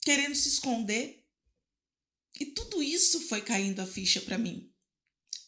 querendo 0.01 0.35
se 0.35 0.49
esconder. 0.49 1.18
E 2.39 2.45
tudo 2.45 2.81
isso 2.81 3.21
foi 3.27 3.41
caindo 3.41 3.81
a 3.81 3.85
ficha 3.85 4.21
para 4.21 4.37
mim. 4.37 4.71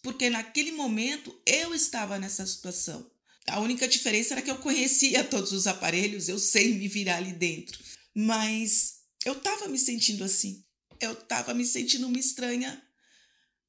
Porque 0.02 0.30
naquele 0.30 0.72
momento 0.72 1.34
eu 1.46 1.74
estava 1.74 2.20
nessa 2.20 2.46
situação. 2.46 3.10
A 3.48 3.60
única 3.60 3.88
diferença 3.88 4.34
era 4.34 4.42
que 4.42 4.52
eu 4.52 4.58
conhecia 4.58 5.24
todos 5.26 5.52
os 5.52 5.68
aparelhos, 5.68 6.28
eu 6.28 6.40
sei 6.40 6.74
me 6.74 6.88
virar 6.88 7.18
ali 7.18 7.34
dentro. 7.34 7.80
Mas 8.14 9.02
eu 9.26 9.34
estava 9.34 9.68
me 9.68 9.78
sentindo 9.78 10.24
assim. 10.24 10.66
Eu 11.00 11.14
estava 11.14 11.54
me 11.54 11.66
sentindo 11.66 12.08
uma 12.08 12.20
estranha 12.20 12.82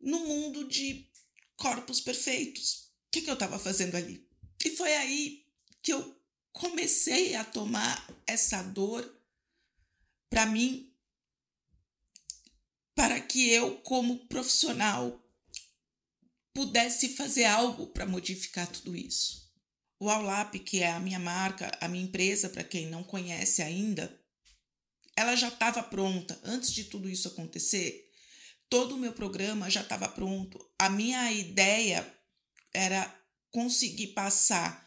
no 0.00 0.20
mundo 0.20 0.68
de 0.68 1.08
corpos 1.56 2.00
perfeitos. 2.00 2.90
O 3.06 3.10
que, 3.12 3.22
que 3.22 3.30
eu 3.30 3.34
estava 3.34 3.58
fazendo 3.58 3.94
ali? 3.94 4.26
E 4.64 4.70
foi 4.70 4.92
aí 4.94 5.44
que 5.82 5.92
eu 5.92 6.16
comecei 6.52 7.34
a 7.34 7.44
tomar 7.44 8.06
essa 8.26 8.62
dor 8.62 9.08
para 10.28 10.46
mim, 10.46 10.91
para 12.94 13.20
que 13.20 13.48
eu, 13.50 13.76
como 13.82 14.26
profissional, 14.26 15.20
pudesse 16.54 17.10
fazer 17.10 17.44
algo 17.44 17.86
para 17.88 18.06
modificar 18.06 18.66
tudo 18.66 18.94
isso. 18.96 19.50
O 19.98 20.10
Aulap, 20.10 20.54
que 20.54 20.80
é 20.80 20.90
a 20.90 21.00
minha 21.00 21.18
marca, 21.18 21.70
a 21.80 21.88
minha 21.88 22.04
empresa, 22.04 22.48
para 22.48 22.64
quem 22.64 22.86
não 22.86 23.04
conhece 23.04 23.62
ainda, 23.62 24.20
ela 25.16 25.36
já 25.36 25.48
estava 25.48 25.82
pronta 25.82 26.38
antes 26.44 26.72
de 26.72 26.84
tudo 26.84 27.08
isso 27.08 27.28
acontecer 27.28 28.12
todo 28.72 28.94
o 28.94 28.98
meu 28.98 29.12
programa 29.12 29.68
já 29.68 29.82
estava 29.82 30.08
pronto. 30.08 30.58
A 30.78 30.88
minha 30.88 31.30
ideia 31.30 32.10
era 32.72 33.14
conseguir 33.50 34.14
passar 34.14 34.82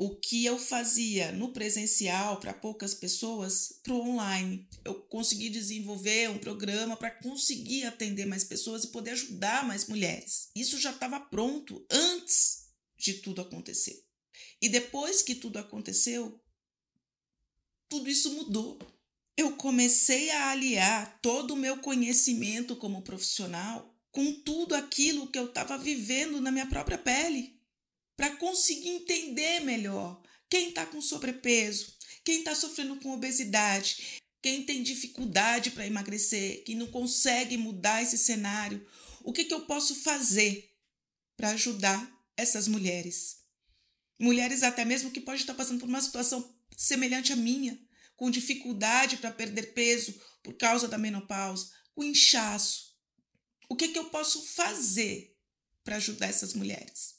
o 0.00 0.16
que 0.16 0.46
eu 0.46 0.58
fazia 0.58 1.30
no 1.30 1.52
presencial 1.52 2.40
para 2.40 2.54
poucas 2.54 2.94
pessoas 2.94 3.80
para 3.82 3.92
o 3.92 4.00
online. 4.00 4.66
Eu 4.82 4.94
consegui 4.94 5.50
desenvolver 5.50 6.30
um 6.30 6.38
programa 6.38 6.96
para 6.96 7.10
conseguir 7.10 7.84
atender 7.84 8.24
mais 8.24 8.42
pessoas 8.42 8.84
e 8.84 8.88
poder 8.88 9.10
ajudar 9.10 9.66
mais 9.66 9.86
mulheres. 9.86 10.48
Isso 10.56 10.80
já 10.80 10.90
estava 10.90 11.20
pronto 11.20 11.84
antes 11.90 12.70
de 12.96 13.14
tudo 13.14 13.42
acontecer. 13.42 14.02
E 14.62 14.70
depois 14.70 15.20
que 15.20 15.34
tudo 15.34 15.58
aconteceu, 15.58 16.40
tudo 17.86 18.08
isso 18.08 18.32
mudou 18.32 18.78
eu 19.40 19.52
comecei 19.56 20.30
a 20.30 20.50
aliar 20.50 21.18
todo 21.22 21.54
o 21.54 21.56
meu 21.56 21.78
conhecimento 21.78 22.76
como 22.76 23.02
profissional 23.02 23.98
com 24.12 24.34
tudo 24.42 24.74
aquilo 24.74 25.28
que 25.28 25.38
eu 25.38 25.46
estava 25.46 25.78
vivendo 25.78 26.40
na 26.40 26.50
minha 26.50 26.66
própria 26.66 26.98
pele, 26.98 27.59
para 28.20 28.36
conseguir 28.36 28.90
entender 28.90 29.60
melhor 29.60 30.22
quem 30.50 30.68
está 30.68 30.84
com 30.84 31.00
sobrepeso, 31.00 31.96
quem 32.22 32.40
está 32.40 32.54
sofrendo 32.54 32.96
com 32.96 33.12
obesidade, 33.12 34.20
quem 34.42 34.62
tem 34.62 34.82
dificuldade 34.82 35.70
para 35.70 35.86
emagrecer, 35.86 36.62
que 36.64 36.74
não 36.74 36.88
consegue 36.88 37.56
mudar 37.56 38.02
esse 38.02 38.18
cenário. 38.18 38.86
O 39.24 39.32
que, 39.32 39.46
que 39.46 39.54
eu 39.54 39.62
posso 39.62 39.94
fazer 39.94 40.70
para 41.34 41.52
ajudar 41.52 42.14
essas 42.36 42.68
mulheres? 42.68 43.38
Mulheres 44.18 44.62
até 44.62 44.84
mesmo 44.84 45.10
que 45.10 45.22
podem 45.22 45.40
estar 45.40 45.54
passando 45.54 45.80
por 45.80 45.88
uma 45.88 46.02
situação 46.02 46.54
semelhante 46.76 47.32
à 47.32 47.36
minha, 47.36 47.80
com 48.16 48.30
dificuldade 48.30 49.16
para 49.16 49.32
perder 49.32 49.72
peso 49.72 50.20
por 50.42 50.58
causa 50.58 50.86
da 50.86 50.98
menopausa, 50.98 51.70
com 51.94 52.04
inchaço. 52.04 52.94
O 53.66 53.74
que, 53.74 53.88
que 53.88 53.98
eu 53.98 54.10
posso 54.10 54.42
fazer 54.42 55.34
para 55.82 55.96
ajudar 55.96 56.26
essas 56.26 56.52
mulheres? 56.52 57.18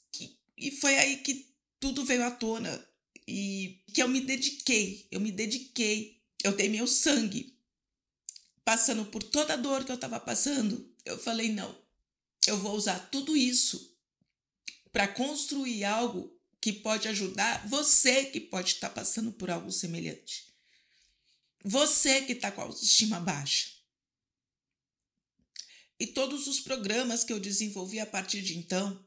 E 0.62 0.70
foi 0.70 0.96
aí 0.96 1.18
que 1.18 1.52
tudo 1.80 2.06
veio 2.06 2.24
à 2.24 2.30
tona 2.30 2.88
e 3.28 3.84
que 3.92 4.02
eu 4.04 4.08
me 4.08 4.22
dediquei, 4.22 5.08
eu 5.12 5.20
me 5.20 5.32
dediquei, 5.32 6.22
eu 6.44 6.56
dei 6.56 6.70
meu 6.70 6.86
sangue. 6.86 7.58
Passando 8.64 9.04
por 9.06 9.24
toda 9.24 9.56
a 9.56 9.58
dor 9.58 9.84
que 9.84 9.92
eu 9.92 9.96
estava 9.96 10.20
passando, 10.20 10.88
eu 11.04 11.18
falei: 11.18 11.52
não, 11.52 11.76
eu 12.46 12.56
vou 12.60 12.76
usar 12.76 13.10
tudo 13.10 13.36
isso 13.36 13.98
para 14.92 15.08
construir 15.08 15.84
algo 15.84 16.32
que 16.62 16.72
pode 16.72 17.08
ajudar 17.08 17.68
você 17.68 18.26
que 18.26 18.40
pode 18.40 18.74
estar 18.74 18.90
tá 18.90 18.94
passando 18.94 19.32
por 19.32 19.50
algo 19.50 19.72
semelhante. 19.72 20.54
Você 21.64 22.22
que 22.22 22.34
está 22.34 22.52
com 22.52 22.62
a 22.62 22.66
autoestima 22.66 23.20
baixa. 23.20 23.72
E 26.00 26.06
todos 26.06 26.46
os 26.46 26.60
programas 26.60 27.24
que 27.24 27.34
eu 27.34 27.40
desenvolvi 27.40 28.00
a 28.00 28.06
partir 28.06 28.44
de 28.44 28.58
então 28.60 29.04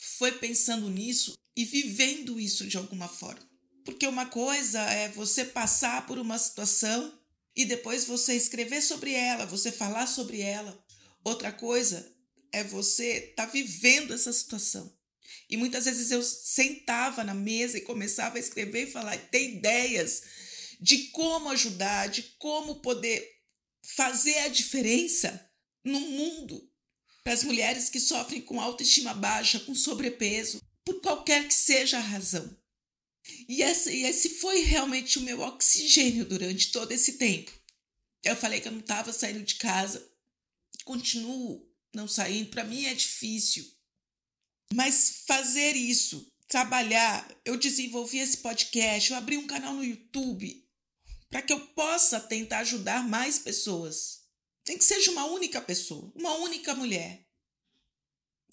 foi 0.00 0.32
pensando 0.32 0.88
nisso 0.88 1.36
e 1.54 1.64
vivendo 1.64 2.40
isso 2.40 2.66
de 2.66 2.78
alguma 2.78 3.06
forma. 3.06 3.48
Porque 3.84 4.06
uma 4.06 4.26
coisa 4.26 4.80
é 4.80 5.08
você 5.08 5.44
passar 5.44 6.06
por 6.06 6.18
uma 6.18 6.38
situação 6.38 7.18
e 7.54 7.64
depois 7.66 8.04
você 8.04 8.34
escrever 8.34 8.80
sobre 8.80 9.12
ela, 9.12 9.44
você 9.44 9.70
falar 9.70 10.06
sobre 10.06 10.40
ela. 10.40 10.82
Outra 11.22 11.52
coisa 11.52 12.10
é 12.50 12.64
você 12.64 13.30
estar 13.30 13.46
tá 13.46 13.52
vivendo 13.52 14.14
essa 14.14 14.32
situação. 14.32 14.90
E 15.48 15.56
muitas 15.56 15.84
vezes 15.84 16.10
eu 16.10 16.22
sentava 16.22 17.22
na 17.22 17.34
mesa 17.34 17.76
e 17.76 17.82
começava 17.82 18.36
a 18.36 18.40
escrever 18.40 18.88
e 18.88 18.90
falar, 18.90 19.18
ter 19.30 19.50
ideias 19.50 20.22
de 20.80 21.08
como 21.08 21.50
ajudar, 21.50 22.08
de 22.08 22.22
como 22.38 22.76
poder 22.76 23.28
fazer 23.82 24.38
a 24.38 24.48
diferença 24.48 25.50
no 25.84 26.00
mundo 26.00 26.69
para 27.30 27.36
as 27.36 27.44
mulheres 27.44 27.88
que 27.88 28.00
sofrem 28.00 28.40
com 28.40 28.60
autoestima 28.60 29.14
baixa, 29.14 29.60
com 29.60 29.72
sobrepeso, 29.72 30.60
por 30.84 31.00
qualquer 31.00 31.46
que 31.46 31.54
seja 31.54 31.98
a 31.98 32.00
razão. 32.00 32.58
E 33.48 33.62
esse, 33.62 34.30
foi 34.40 34.62
realmente 34.62 35.16
o 35.16 35.22
meu 35.22 35.38
oxigênio 35.38 36.24
durante 36.24 36.72
todo 36.72 36.90
esse 36.90 37.18
tempo. 37.18 37.52
Eu 38.24 38.34
falei 38.34 38.60
que 38.60 38.66
eu 38.66 38.72
não 38.72 38.80
estava 38.80 39.12
saindo 39.12 39.44
de 39.44 39.54
casa, 39.54 40.04
continuo 40.82 41.72
não 41.94 42.08
saindo, 42.08 42.50
para 42.50 42.64
mim 42.64 42.86
é 42.86 42.94
difícil. 42.94 43.64
Mas 44.74 45.22
fazer 45.24 45.76
isso, 45.76 46.32
trabalhar, 46.48 47.32
eu 47.44 47.56
desenvolvi 47.56 48.18
esse 48.18 48.38
podcast, 48.38 49.08
eu 49.08 49.16
abri 49.16 49.36
um 49.36 49.46
canal 49.46 49.74
no 49.74 49.84
YouTube, 49.84 50.68
para 51.28 51.42
que 51.42 51.52
eu 51.52 51.60
possa 51.60 52.18
tentar 52.18 52.58
ajudar 52.58 53.08
mais 53.08 53.38
pessoas. 53.38 54.19
Tem 54.64 54.76
que 54.76 54.84
seja 54.84 55.10
uma 55.10 55.24
única 55.26 55.60
pessoa, 55.60 56.12
uma 56.14 56.34
única 56.34 56.74
mulher. 56.74 57.26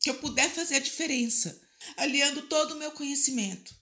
Que 0.02 0.10
eu 0.10 0.20
puder 0.20 0.50
fazer 0.50 0.76
a 0.76 0.80
diferença, 0.80 1.62
aliando 1.96 2.48
todo 2.48 2.74
o 2.74 2.78
meu 2.78 2.92
conhecimento, 2.92 3.76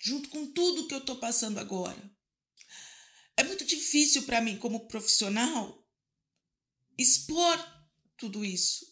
junto 0.00 0.28
com 0.28 0.50
tudo 0.52 0.88
que 0.88 0.94
eu 0.94 0.98
estou 0.98 1.16
passando 1.16 1.58
agora. 1.58 2.10
É 3.36 3.44
muito 3.44 3.64
difícil 3.64 4.24
para 4.24 4.40
mim, 4.40 4.58
como 4.58 4.88
profissional, 4.88 5.86
expor 6.98 7.58
tudo 8.16 8.44
isso. 8.44 8.86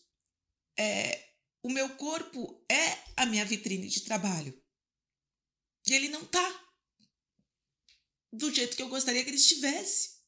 É, 0.76 1.30
o 1.62 1.70
meu 1.70 1.96
corpo 1.96 2.64
é 2.70 2.98
a 3.16 3.26
minha 3.26 3.44
vitrine 3.44 3.88
de 3.88 4.00
trabalho. 4.02 4.59
E 5.87 5.92
ele 5.92 6.09
não 6.09 6.22
está 6.22 6.70
do 8.33 8.52
jeito 8.52 8.76
que 8.76 8.83
eu 8.83 8.88
gostaria 8.88 9.22
que 9.22 9.30
ele 9.30 9.37
estivesse. 9.37 10.19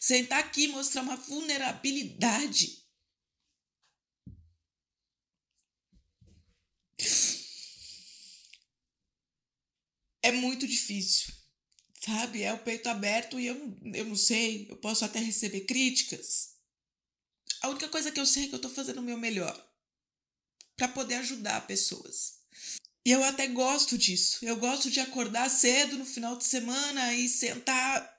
Sentar 0.00 0.40
aqui 0.40 0.64
e 0.64 0.68
mostrar 0.68 1.02
uma 1.02 1.16
vulnerabilidade. 1.16 2.84
É 10.22 10.32
muito 10.32 10.66
difícil, 10.66 11.32
sabe? 12.04 12.42
É 12.42 12.52
o 12.52 12.58
peito 12.58 12.88
aberto 12.88 13.38
e 13.38 13.46
eu, 13.46 13.78
eu 13.94 14.04
não 14.06 14.16
sei, 14.16 14.66
eu 14.68 14.76
posso 14.76 15.04
até 15.04 15.20
receber 15.20 15.60
críticas. 15.60 16.56
A 17.62 17.68
única 17.68 17.88
coisa 17.88 18.10
que 18.10 18.18
eu 18.18 18.26
sei 18.26 18.44
é 18.44 18.48
que 18.48 18.54
eu 18.54 18.58
estou 18.58 18.70
fazendo 18.70 18.98
o 18.98 19.02
meu 19.02 19.16
melhor 19.16 19.56
para 20.76 20.88
poder 20.88 21.14
ajudar 21.16 21.66
pessoas. 21.66 22.40
E 23.04 23.12
eu 23.12 23.22
até 23.22 23.46
gosto 23.46 23.96
disso. 23.96 24.44
Eu 24.44 24.56
gosto 24.56 24.90
de 24.90 24.98
acordar 24.98 25.48
cedo 25.48 25.96
no 25.96 26.04
final 26.04 26.36
de 26.36 26.44
semana 26.44 27.14
e 27.14 27.28
sentar 27.28 28.15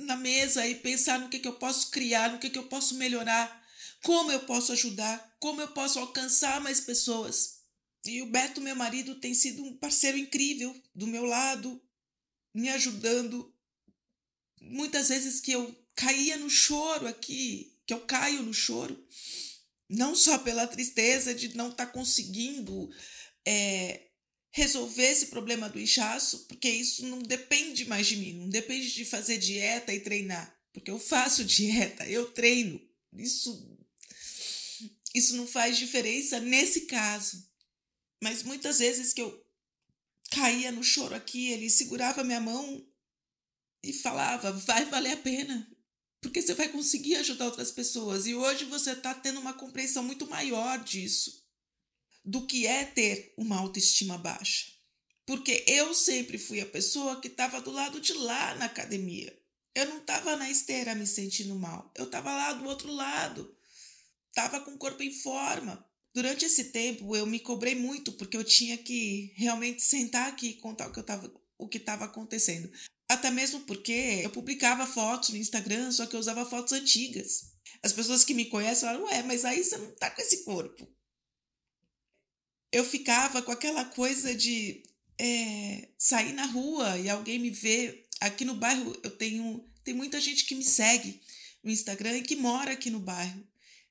na 0.00 0.16
mesa 0.16 0.66
e 0.66 0.74
pensar 0.74 1.18
no 1.18 1.28
que, 1.28 1.38
que 1.38 1.48
eu 1.48 1.54
posso 1.54 1.90
criar, 1.90 2.32
no 2.32 2.38
que, 2.38 2.50
que 2.50 2.58
eu 2.58 2.64
posso 2.64 2.94
melhorar, 2.96 3.66
como 4.02 4.30
eu 4.30 4.40
posso 4.40 4.72
ajudar, 4.72 5.36
como 5.40 5.60
eu 5.60 5.68
posso 5.68 5.98
alcançar 5.98 6.60
mais 6.60 6.80
pessoas. 6.80 7.58
E 8.04 8.22
o 8.22 8.26
Beto, 8.26 8.60
meu 8.60 8.76
marido, 8.76 9.16
tem 9.16 9.34
sido 9.34 9.62
um 9.64 9.76
parceiro 9.76 10.16
incrível 10.16 10.74
do 10.94 11.06
meu 11.06 11.24
lado, 11.24 11.80
me 12.54 12.68
ajudando. 12.70 13.52
Muitas 14.60 15.08
vezes 15.08 15.40
que 15.40 15.52
eu 15.52 15.76
caía 15.94 16.36
no 16.36 16.48
choro 16.48 17.06
aqui, 17.06 17.76
que 17.86 17.92
eu 17.92 18.00
caio 18.00 18.42
no 18.42 18.54
choro, 18.54 19.04
não 19.88 20.14
só 20.14 20.38
pela 20.38 20.66
tristeza 20.66 21.34
de 21.34 21.56
não 21.56 21.70
estar 21.70 21.86
tá 21.86 21.92
conseguindo 21.92 22.90
é, 23.44 24.07
resolver 24.50 25.04
esse 25.04 25.26
problema 25.26 25.68
do 25.68 25.80
inchaço, 25.80 26.46
porque 26.46 26.68
isso 26.68 27.06
não 27.06 27.18
depende 27.18 27.84
mais 27.86 28.06
de 28.06 28.16
mim, 28.16 28.32
não 28.34 28.48
depende 28.48 28.92
de 28.92 29.04
fazer 29.04 29.38
dieta 29.38 29.92
e 29.92 30.00
treinar, 30.00 30.58
porque 30.72 30.90
eu 30.90 30.98
faço 30.98 31.44
dieta, 31.46 32.06
eu 32.08 32.30
treino. 32.32 32.80
Isso 33.16 33.78
isso 35.14 35.36
não 35.36 35.46
faz 35.46 35.76
diferença 35.76 36.38
nesse 36.38 36.82
caso. 36.82 37.46
Mas 38.22 38.42
muitas 38.42 38.78
vezes 38.78 39.12
que 39.12 39.20
eu 39.20 39.44
caía 40.30 40.70
no 40.70 40.84
choro 40.84 41.14
aqui, 41.14 41.48
ele 41.48 41.70
segurava 41.70 42.24
minha 42.24 42.40
mão 42.40 42.86
e 43.82 43.92
falava: 43.92 44.52
vai 44.52 44.84
valer 44.84 45.12
a 45.12 45.16
pena, 45.16 45.70
porque 46.20 46.42
você 46.42 46.54
vai 46.54 46.68
conseguir 46.68 47.16
ajudar 47.16 47.46
outras 47.46 47.70
pessoas. 47.70 48.26
E 48.26 48.34
hoje 48.34 48.64
você 48.64 48.92
está 48.92 49.14
tendo 49.14 49.40
uma 49.40 49.54
compreensão 49.54 50.02
muito 50.02 50.28
maior 50.28 50.82
disso, 50.82 51.37
do 52.28 52.46
que 52.46 52.66
é 52.66 52.84
ter 52.84 53.32
uma 53.38 53.56
autoestima 53.56 54.18
baixa. 54.18 54.66
Porque 55.26 55.64
eu 55.66 55.94
sempre 55.94 56.36
fui 56.36 56.60
a 56.60 56.66
pessoa 56.66 57.20
que 57.22 57.28
estava 57.28 57.58
do 57.60 57.70
lado 57.70 58.00
de 58.00 58.12
lá 58.12 58.54
na 58.56 58.66
academia. 58.66 59.34
Eu 59.74 59.86
não 59.86 59.98
estava 59.98 60.36
na 60.36 60.50
esteira 60.50 60.94
me 60.94 61.06
sentindo 61.06 61.54
mal, 61.54 61.90
eu 61.96 62.04
estava 62.04 62.30
lá 62.30 62.52
do 62.52 62.66
outro 62.66 62.92
lado, 62.92 63.56
estava 64.28 64.60
com 64.60 64.72
o 64.72 64.78
corpo 64.78 65.02
em 65.02 65.10
forma. 65.10 65.82
Durante 66.14 66.44
esse 66.44 66.64
tempo 66.64 67.16
eu 67.16 67.24
me 67.24 67.40
cobrei 67.40 67.74
muito 67.74 68.12
porque 68.12 68.36
eu 68.36 68.44
tinha 68.44 68.76
que 68.76 69.32
realmente 69.36 69.82
sentar 69.82 70.28
aqui 70.28 70.48
e 70.48 70.54
contar 70.54 70.88
o 70.88 70.92
que 70.92 71.00
estava 71.00 71.32
o 71.56 71.66
que 71.66 71.78
estava 71.78 72.04
acontecendo. 72.04 72.70
Até 73.08 73.30
mesmo 73.30 73.60
porque 73.60 74.20
eu 74.22 74.30
publicava 74.30 74.86
fotos 74.86 75.30
no 75.30 75.36
Instagram, 75.36 75.90
só 75.90 76.06
que 76.06 76.14
eu 76.14 76.20
usava 76.20 76.44
fotos 76.44 76.72
antigas. 76.72 77.52
As 77.82 77.92
pessoas 77.92 78.22
que 78.22 78.34
me 78.34 78.44
conhecem 78.44 78.86
falam, 78.86 79.04
ué, 79.04 79.22
mas 79.22 79.44
aí 79.44 79.64
você 79.64 79.78
não 79.78 79.90
tá 79.92 80.10
com 80.10 80.20
esse 80.20 80.44
corpo. 80.44 80.86
Eu 82.72 82.84
ficava 82.84 83.42
com 83.42 83.50
aquela 83.50 83.84
coisa 83.84 84.34
de 84.34 84.82
é, 85.18 85.88
sair 85.98 86.32
na 86.32 86.46
rua 86.46 86.98
e 86.98 87.08
alguém 87.08 87.38
me 87.38 87.50
ver. 87.50 88.06
Aqui 88.20 88.44
no 88.44 88.54
bairro 88.54 88.98
eu 89.02 89.10
tenho. 89.10 89.64
Tem 89.84 89.94
muita 89.94 90.20
gente 90.20 90.44
que 90.44 90.54
me 90.54 90.64
segue 90.64 91.20
no 91.62 91.70
Instagram 91.70 92.18
e 92.18 92.22
que 92.22 92.36
mora 92.36 92.72
aqui 92.72 92.90
no 92.90 93.00
bairro. 93.00 93.46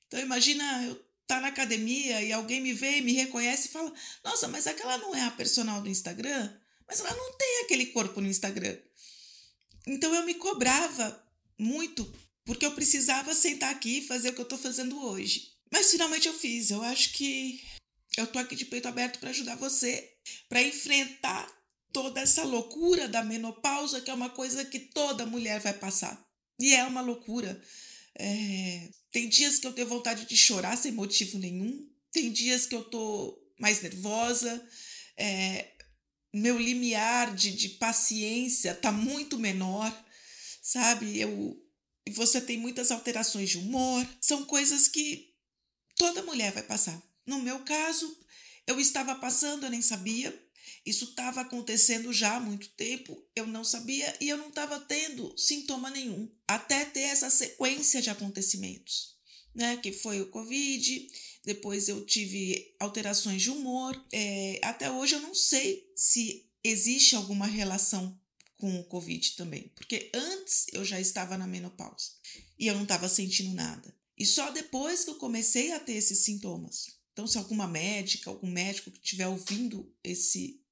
Então 0.06 0.20
imagina 0.20 0.84
eu 0.84 1.08
tá 1.28 1.40
na 1.40 1.48
academia 1.48 2.22
e 2.22 2.32
alguém 2.32 2.60
me 2.60 2.72
vê 2.72 3.00
me 3.02 3.12
reconhece 3.12 3.68
e 3.68 3.70
fala: 3.70 3.92
Nossa, 4.24 4.48
mas 4.48 4.66
aquela 4.66 4.98
não 4.98 5.14
é 5.14 5.22
a 5.22 5.30
personal 5.30 5.80
do 5.80 5.88
Instagram? 5.88 6.50
Mas 6.88 7.00
ela 7.00 7.14
não 7.14 7.32
tem 7.36 7.62
aquele 7.64 7.86
corpo 7.86 8.20
no 8.20 8.26
Instagram. 8.26 8.76
Então 9.86 10.12
eu 10.14 10.24
me 10.24 10.34
cobrava 10.34 11.22
muito, 11.58 12.10
porque 12.44 12.64
eu 12.64 12.72
precisava 12.72 13.34
sentar 13.34 13.70
aqui 13.70 13.98
e 13.98 14.06
fazer 14.06 14.30
o 14.30 14.32
que 14.32 14.40
eu 14.40 14.44
estou 14.44 14.58
fazendo 14.58 14.98
hoje. 15.04 15.52
Mas 15.70 15.90
finalmente 15.90 16.26
eu 16.26 16.34
fiz. 16.34 16.70
Eu 16.70 16.82
acho 16.82 17.12
que 17.12 17.62
eu 18.18 18.26
tô 18.26 18.38
aqui 18.38 18.54
de 18.54 18.64
peito 18.64 18.88
aberto 18.88 19.18
para 19.18 19.30
ajudar 19.30 19.56
você, 19.56 20.16
para 20.48 20.62
enfrentar 20.62 21.48
toda 21.92 22.20
essa 22.20 22.44
loucura 22.44 23.08
da 23.08 23.22
menopausa, 23.22 24.00
que 24.00 24.10
é 24.10 24.14
uma 24.14 24.30
coisa 24.30 24.64
que 24.64 24.78
toda 24.78 25.26
mulher 25.26 25.60
vai 25.60 25.72
passar. 25.72 26.22
E 26.60 26.74
é 26.74 26.84
uma 26.84 27.00
loucura. 27.00 27.60
É... 28.18 28.90
Tem 29.10 29.28
dias 29.28 29.58
que 29.58 29.66
eu 29.66 29.72
tenho 29.72 29.88
vontade 29.88 30.26
de 30.26 30.36
chorar 30.36 30.76
sem 30.76 30.92
motivo 30.92 31.38
nenhum. 31.38 31.88
Tem 32.12 32.30
dias 32.30 32.66
que 32.66 32.74
eu 32.74 32.84
tô 32.84 33.38
mais 33.58 33.80
nervosa. 33.82 34.66
É 35.16 35.78
meu 36.32 36.58
limiar 36.58 37.34
de, 37.34 37.50
de 37.52 37.70
paciência 37.70 38.74
tá 38.74 38.92
muito 38.92 39.38
menor, 39.38 39.92
sabe? 40.62 41.18
Eu, 41.18 41.56
você 42.10 42.40
tem 42.40 42.58
muitas 42.58 42.90
alterações 42.90 43.50
de 43.50 43.58
humor, 43.58 44.06
são 44.20 44.44
coisas 44.44 44.88
que 44.88 45.34
toda 45.96 46.22
mulher 46.22 46.52
vai 46.52 46.62
passar. 46.62 47.02
No 47.28 47.42
meu 47.42 47.58
caso, 47.60 48.18
eu 48.66 48.80
estava 48.80 49.14
passando, 49.14 49.64
eu 49.64 49.70
nem 49.70 49.82
sabia. 49.82 50.34
Isso 50.84 51.04
estava 51.04 51.42
acontecendo 51.42 52.10
já 52.10 52.36
há 52.36 52.40
muito 52.40 52.70
tempo, 52.70 53.22
eu 53.36 53.46
não 53.46 53.62
sabia 53.62 54.16
e 54.18 54.30
eu 54.30 54.38
não 54.38 54.48
estava 54.48 54.80
tendo 54.80 55.36
sintoma 55.36 55.90
nenhum, 55.90 56.30
até 56.46 56.86
ter 56.86 57.00
essa 57.00 57.28
sequência 57.28 58.00
de 58.00 58.08
acontecimentos, 58.08 59.14
né? 59.54 59.76
Que 59.76 59.92
foi 59.92 60.22
o 60.22 60.30
Covid, 60.30 61.06
depois 61.44 61.86
eu 61.88 62.06
tive 62.06 62.74
alterações 62.80 63.42
de 63.42 63.50
humor. 63.50 63.94
É, 64.10 64.58
até 64.62 64.90
hoje 64.90 65.16
eu 65.16 65.20
não 65.20 65.34
sei 65.34 65.92
se 65.94 66.48
existe 66.64 67.14
alguma 67.14 67.46
relação 67.46 68.18
com 68.56 68.80
o 68.80 68.84
Covid 68.84 69.36
também, 69.36 69.70
porque 69.76 70.10
antes 70.14 70.64
eu 70.72 70.82
já 70.82 70.98
estava 70.98 71.36
na 71.36 71.46
menopausa 71.46 72.12
e 72.58 72.66
eu 72.66 72.74
não 72.74 72.84
estava 72.84 73.06
sentindo 73.06 73.52
nada. 73.52 73.94
E 74.16 74.24
só 74.24 74.50
depois 74.50 75.04
que 75.04 75.10
eu 75.10 75.16
comecei 75.16 75.72
a 75.72 75.78
ter 75.78 75.92
esses 75.92 76.20
sintomas. 76.20 76.97
Então, 77.18 77.26
se 77.26 77.36
alguma 77.36 77.66
médica, 77.66 78.30
algum 78.30 78.48
médico 78.48 78.92
que 78.92 79.00
estiver 79.00 79.26
ouvindo 79.26 79.92
esse, 80.04 80.62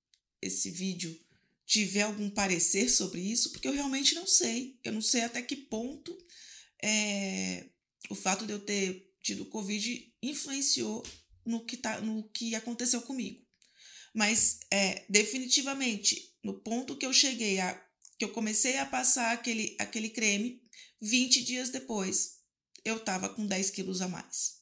esse 0.41 0.71
vídeo 0.71 1.21
tiver 1.67 2.03
algum 2.03 2.31
parecer 2.31 2.89
sobre 2.89 3.21
isso, 3.21 3.51
porque 3.51 3.67
eu 3.67 3.73
realmente 3.73 4.15
não 4.15 4.29
sei. 4.29 4.79
Eu 4.85 4.93
não 4.93 5.03
sei 5.03 5.23
até 5.23 5.43
que 5.43 5.57
ponto 5.57 6.17
é, 6.81 7.69
o 8.09 8.15
fato 8.15 8.47
de 8.47 8.53
eu 8.53 8.61
ter 8.61 9.13
tido 9.21 9.45
Covid 9.47 10.15
influenciou 10.23 11.05
no 11.45 11.67
que, 11.67 11.77
tá, 11.77 12.01
no 12.01 12.31
que 12.31 12.55
aconteceu 12.55 13.03
comigo. 13.03 13.45
Mas 14.15 14.61
é, 14.71 15.05
definitivamente, 15.09 16.33
no 16.45 16.61
ponto 16.61 16.97
que 16.97 17.07
eu 17.07 17.13
cheguei 17.13 17.59
a. 17.59 17.75
que 18.17 18.25
eu 18.25 18.29
comecei 18.29 18.79
a 18.79 18.87
passar 18.87 19.33
aquele, 19.33 19.75
aquele 19.81 20.11
creme, 20.11 20.63
20 21.03 21.43
dias 21.43 21.71
depois, 21.71 22.37
eu 22.85 23.01
tava 23.01 23.29
com 23.31 23.45
10 23.45 23.71
quilos 23.71 24.01
a 24.01 24.07
mais. 24.07 24.61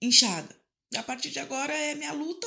Inchada. 0.00 0.64
A 0.94 1.02
partir 1.02 1.30
de 1.30 1.38
agora 1.38 1.72
é 1.72 1.94
minha 1.94 2.12
luta 2.12 2.46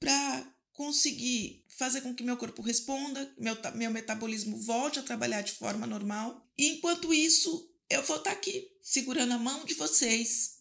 para 0.00 0.54
conseguir 0.72 1.64
fazer 1.68 2.00
com 2.00 2.14
que 2.14 2.24
meu 2.24 2.36
corpo 2.36 2.62
responda, 2.62 3.32
meu, 3.38 3.56
meu 3.74 3.90
metabolismo 3.90 4.60
volte 4.60 4.98
a 4.98 5.02
trabalhar 5.02 5.42
de 5.42 5.52
forma 5.52 5.86
normal. 5.86 6.46
E 6.58 6.68
enquanto 6.68 7.14
isso, 7.14 7.72
eu 7.88 8.02
vou 8.02 8.16
estar 8.16 8.30
tá 8.30 8.36
aqui 8.36 8.70
segurando 8.82 9.32
a 9.32 9.38
mão 9.38 9.64
de 9.64 9.74
vocês, 9.74 10.58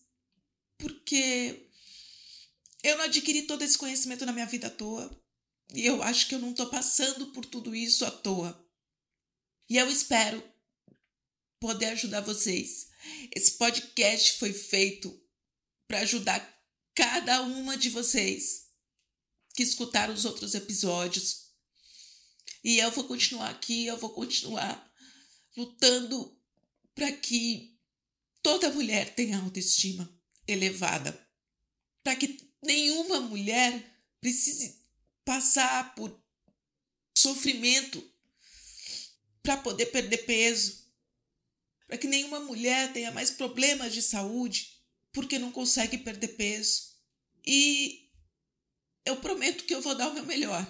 porque 0.78 1.70
eu 2.84 2.98
não 2.98 3.06
adquiri 3.06 3.44
todo 3.44 3.64
esse 3.64 3.78
conhecimento 3.78 4.26
na 4.26 4.34
minha 4.34 4.46
vida 4.46 4.68
à 4.68 4.70
toa. 4.70 5.10
E 5.74 5.86
eu 5.86 6.04
acho 6.04 6.28
que 6.28 6.36
eu 6.36 6.40
não 6.40 6.52
estou 6.52 6.68
passando 6.68 7.32
por 7.32 7.46
tudo 7.46 7.76
isso 7.76 8.06
à 8.06 8.12
toa. 8.12 8.64
E 9.70 9.78
eu 9.78 9.90
espero 9.90 10.44
poder 11.60 11.88
ajudar 11.88 12.22
vocês. 12.22 12.90
Esse 13.36 13.54
podcast 13.54 14.38
foi 14.38 14.54
feito 14.54 15.20
para 15.88 16.00
ajudar 16.00 16.53
cada 16.96 17.42
uma 17.42 17.78
de 17.78 17.90
vocês 17.90 18.68
que 19.56 19.64
escutaram 19.64 20.14
os 20.14 20.26
outros 20.26 20.54
episódios. 20.54 21.52
E 22.64 22.78
eu 22.78 22.92
vou 22.92 23.04
continuar 23.06 23.50
aqui, 23.50 23.86
eu 23.86 23.98
vou 23.98 24.12
continuar 24.12 24.92
lutando 25.56 26.38
para 26.96 27.12
que 27.12 27.78
toda 28.42 28.72
mulher 28.72 29.14
tenha 29.16 29.40
autoestima 29.40 30.10
elevada, 30.48 31.28
para 32.04 32.16
que 32.16 32.38
nenhuma 32.62 33.20
mulher 33.22 33.92
precise 34.20 34.82
passar 35.26 35.96
por 35.96 36.22
sofrimento 37.18 38.04
para 39.42 39.58
poder 39.58 39.88
perder 39.88 40.26
peso, 40.26 40.84
para 41.88 41.98
que 41.98 42.08
nenhuma 42.08 42.40
mulher 42.40 42.92
tenha 42.94 43.12
mais 43.12 43.30
problemas 43.30 43.94
de 43.94 44.02
saúde 44.02 44.73
porque 45.14 45.40
não 45.40 45.52
consegue 45.52 45.98
perder 45.98 46.30
peso. 46.30 46.94
E 47.46 48.10
eu 49.06 49.18
prometo 49.18 49.64
que 49.66 49.74
eu 49.74 49.82
vou 49.82 49.96
dar 49.96 50.10
o 50.10 50.14
meu 50.14 50.26
melhor 50.26 50.66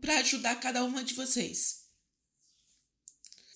para 0.00 0.18
ajudar 0.18 0.56
cada 0.56 0.84
uma 0.84 1.04
de 1.04 1.14
vocês. 1.14 1.82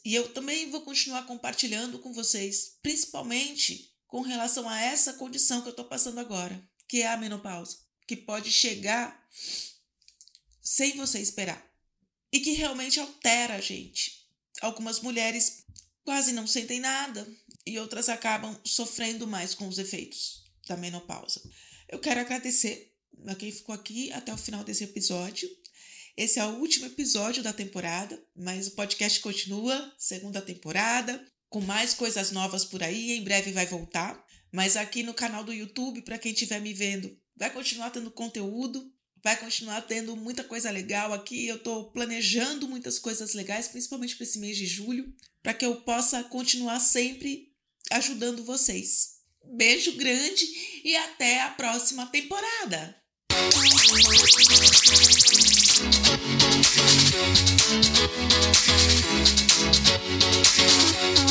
E 0.05 0.15
eu 0.15 0.33
também 0.33 0.71
vou 0.71 0.83
continuar 0.83 1.27
compartilhando 1.27 1.99
com 1.99 2.13
vocês, 2.13 2.79
principalmente 2.83 3.93
com 4.07 4.21
relação 4.21 4.69
a 4.69 4.81
essa 4.81 5.15
condição 5.15 5.63
que 5.63 5.69
eu 5.69 5.73
estou 5.73 5.85
passando 5.85 6.21
agora, 6.21 6.63
que 6.87 7.03
é 7.03 7.09
a 7.09 7.17
menopausa, 7.17 7.79
que 8.07 8.17
pode 8.17 8.51
chegar 8.53 9.29
sem 10.61 10.97
você 10.97 11.19
esperar 11.19 11.65
e 12.33 12.41
que 12.41 12.53
realmente 12.53 13.01
altera 13.01 13.55
a 13.55 13.61
gente. 13.61 14.27
Algumas 14.61 15.01
mulheres 15.01 15.66
quase 16.07 16.33
não 16.33 16.47
sentem 16.47 16.81
nada 16.81 17.27
e 17.67 17.79
outras 17.79 18.09
acabam 18.09 18.57
sofrendo 18.65 19.27
mais 19.27 19.55
com 19.55 19.67
os 19.67 19.77
efeitos 19.77 20.45
da 20.69 20.77
menopausa. 20.77 21.43
Eu 21.89 21.99
quero 21.99 22.21
agradecer 22.21 22.95
a 23.27 23.35
quem 23.35 23.51
ficou 23.51 23.75
aqui 23.75 24.13
até 24.13 24.33
o 24.33 24.39
final 24.39 24.63
desse 24.63 24.85
episódio. 24.85 25.49
Esse 26.17 26.39
é 26.39 26.45
o 26.47 26.59
último 26.61 26.87
episódio 26.87 27.43
da 27.43 27.53
temporada, 27.53 28.23
mas 28.37 28.69
o 28.69 28.71
podcast 28.77 29.19
continua, 29.21 29.93
segunda 29.99 30.41
temporada 30.41 31.23
com 31.49 31.61
mais 31.61 31.93
coisas 31.93 32.31
novas 32.31 32.65
por 32.65 32.83
aí. 32.83 33.13
Em 33.13 33.25
breve 33.25 33.53
vai 33.53 33.67
voltar. 33.67 34.25
Mas 34.53 34.77
aqui 34.77 35.03
no 35.03 35.13
canal 35.13 35.43
do 35.43 35.53
YouTube, 35.53 36.03
para 36.03 36.19
quem 36.19 36.33
estiver 36.33 36.61
me 36.61 36.73
vendo, 36.73 37.19
vai 37.37 37.53
continuar 37.53 37.91
tendo 37.91 38.11
conteúdo, 38.11 38.93
vai 39.27 39.37
continuar 39.37 39.81
tendo 39.81 40.15
muita 40.15 40.45
coisa 40.45 40.71
legal 40.71 41.13
aqui. 41.13 41.49
Eu 41.49 41.57
estou 41.57 41.91
planejando 41.91 42.69
muitas 42.69 42.97
coisas 42.97 43.35
legais, 43.35 43.67
principalmente 43.67 44.15
para 44.15 44.23
esse 44.23 44.39
mês 44.39 44.57
de 44.57 44.67
julho, 44.67 45.13
para 45.43 45.53
que 45.53 45.67
eu 45.67 45.81
possa 45.81 46.23
continuar 46.23 46.79
sempre 46.79 47.49
ajudando 47.91 48.45
vocês. 48.45 49.17
Beijo 49.45 49.97
grande 49.97 50.47
e 50.85 50.95
até 50.95 51.43
a 51.43 51.51
próxima 51.51 52.07
temporada! 52.07 52.97